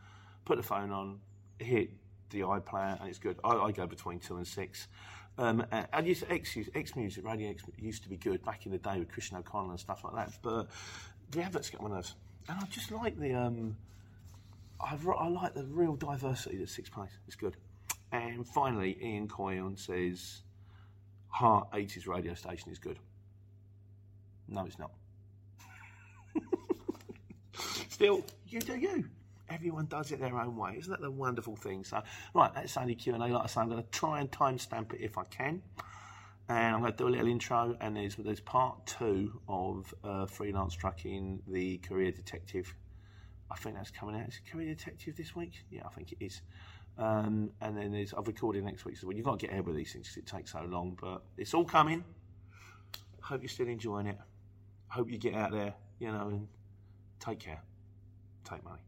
put 0.45 0.57
the 0.57 0.63
phone 0.63 0.91
on, 0.91 1.21
hit 1.59 1.91
the 2.31 2.41
iPlayer, 2.41 3.01
and 3.01 3.09
it's 3.09 3.19
good. 3.19 3.39
I, 3.45 3.51
I 3.51 3.73
go 3.73 3.87
between 3.87 4.19
two 4.19 4.37
and 4.37 4.47
six. 4.47 4.89
Um, 5.39 5.65
and 5.71 6.07
used 6.07 6.25
X, 6.29 6.59
X 6.75 6.97
Music, 6.97 7.25
Radio 7.25 7.51
X 7.51 7.63
used 7.79 8.03
to 8.03 8.09
be 8.09 8.17
good 8.17 8.45
back 8.45 8.67
in 8.67 8.73
the 8.73 8.79
day 8.79 8.99
with 8.99 9.09
Christian 9.09 9.37
O'Connell 9.37 9.71
and 9.71 9.79
stuff 9.79 10.03
like 10.03 10.15
that. 10.15 10.37
But 10.43 10.67
the 11.31 11.43
adverts 11.43 11.71
get 11.71 11.81
on 11.81 11.91
my 11.91 11.97
nerves, 11.97 12.17
and 12.49 12.59
I 12.61 12.67
just 12.67 12.91
like 12.91 13.17
the 13.19 13.35
um, 13.35 13.77
I've, 14.81 15.07
I 15.07 15.29
like 15.29 15.55
the 15.55 15.65
real 15.65 15.95
diversity 15.95 16.59
that 16.59 16.69
Six 16.69 16.89
Place. 16.89 17.11
It's 17.29 17.37
good. 17.37 17.57
And 18.11 18.47
finally, 18.49 18.99
Ian 19.01 19.29
Coyon 19.29 19.77
says, 19.77 20.43
"Heart 21.29 21.71
80s 21.73 22.09
radio 22.09 22.35
station 22.35 22.73
is 22.73 22.79
good." 22.79 22.99
No, 24.49 24.65
it's 24.65 24.79
not. 24.79 24.91
still, 27.89 28.25
you 28.49 28.61
do 28.61 28.77
you. 28.77 29.05
Everyone 29.51 29.87
does 29.87 30.13
it 30.13 30.21
their 30.21 30.39
own 30.39 30.57
way. 30.57 30.77
Isn't 30.79 30.91
that 30.91 31.01
the 31.01 31.11
wonderful 31.11 31.57
thing? 31.57 31.85
So, 31.85 32.03
right, 32.35 32.53
that's 32.55 32.77
only 32.77 32.95
Q 32.95 33.15
and 33.15 33.23
A. 33.23 33.27
Like 33.27 33.45
I 33.45 33.47
say, 33.47 33.61
I'm 33.61 33.69
going 33.69 33.83
to 33.83 33.89
try 33.91 34.21
and 34.21 34.31
timestamp 34.31 34.93
it 34.95 35.01
if 35.01 35.17
I 35.17 35.25
can, 35.25 35.63
and 36.49 36.75
I'm 36.75 36.81
going 36.81 36.93
to 36.93 36.99
do 36.99 37.09
a 37.09 37.11
little 37.11 37.29
intro. 37.29 37.77
And 37.81 37.97
there's 37.97 38.17
there's 38.17 38.41
part 38.41 38.87
two 38.87 39.41
of 39.49 39.93
uh, 40.05 40.27
freelance 40.27 40.75
trucking, 40.75 41.43
the 41.49 41.79
courier 41.79 42.11
detective. 42.11 42.75
I 43.51 43.57
think 43.57 43.77
that's 43.77 43.91
coming 43.91 44.21
out. 44.21 44.29
Is 44.29 44.41
courier 44.51 44.75
detective 44.75 45.17
this 45.17 45.35
week? 45.35 45.53
Yeah, 45.71 45.83
I 45.87 45.89
think 45.91 46.13
it 46.13 46.19
is. 46.23 46.43
Um, 46.99 47.51
and 47.61 47.77
then 47.77 47.93
there's 47.93 48.13
I've 48.13 48.27
recorded 48.27 48.65
next 48.65 48.85
week. 48.85 48.99
So 48.99 49.07
well, 49.07 49.17
you've 49.17 49.25
got 49.25 49.39
to 49.39 49.47
get 49.47 49.53
ahead 49.53 49.67
with 49.67 49.77
these 49.77 49.93
things 49.93 50.09
because 50.09 50.19
it 50.19 50.27
takes 50.27 50.53
so 50.53 50.63
long. 50.69 50.99
But 51.01 51.23
it's 51.37 51.55
all 51.55 51.65
coming. 51.65 52.05
Hope 53.23 53.41
you're 53.43 53.49
still 53.49 53.69
enjoying 53.69 54.07
it. 54.07 54.19
Hope 54.89 55.11
you 55.11 55.19
get 55.19 55.35
out 55.35 55.53
there, 55.53 55.75
you 55.99 56.11
know, 56.11 56.29
and 56.29 56.49
take 57.21 57.41
care. 57.41 57.63
Take 58.45 58.65
money. 58.65 58.88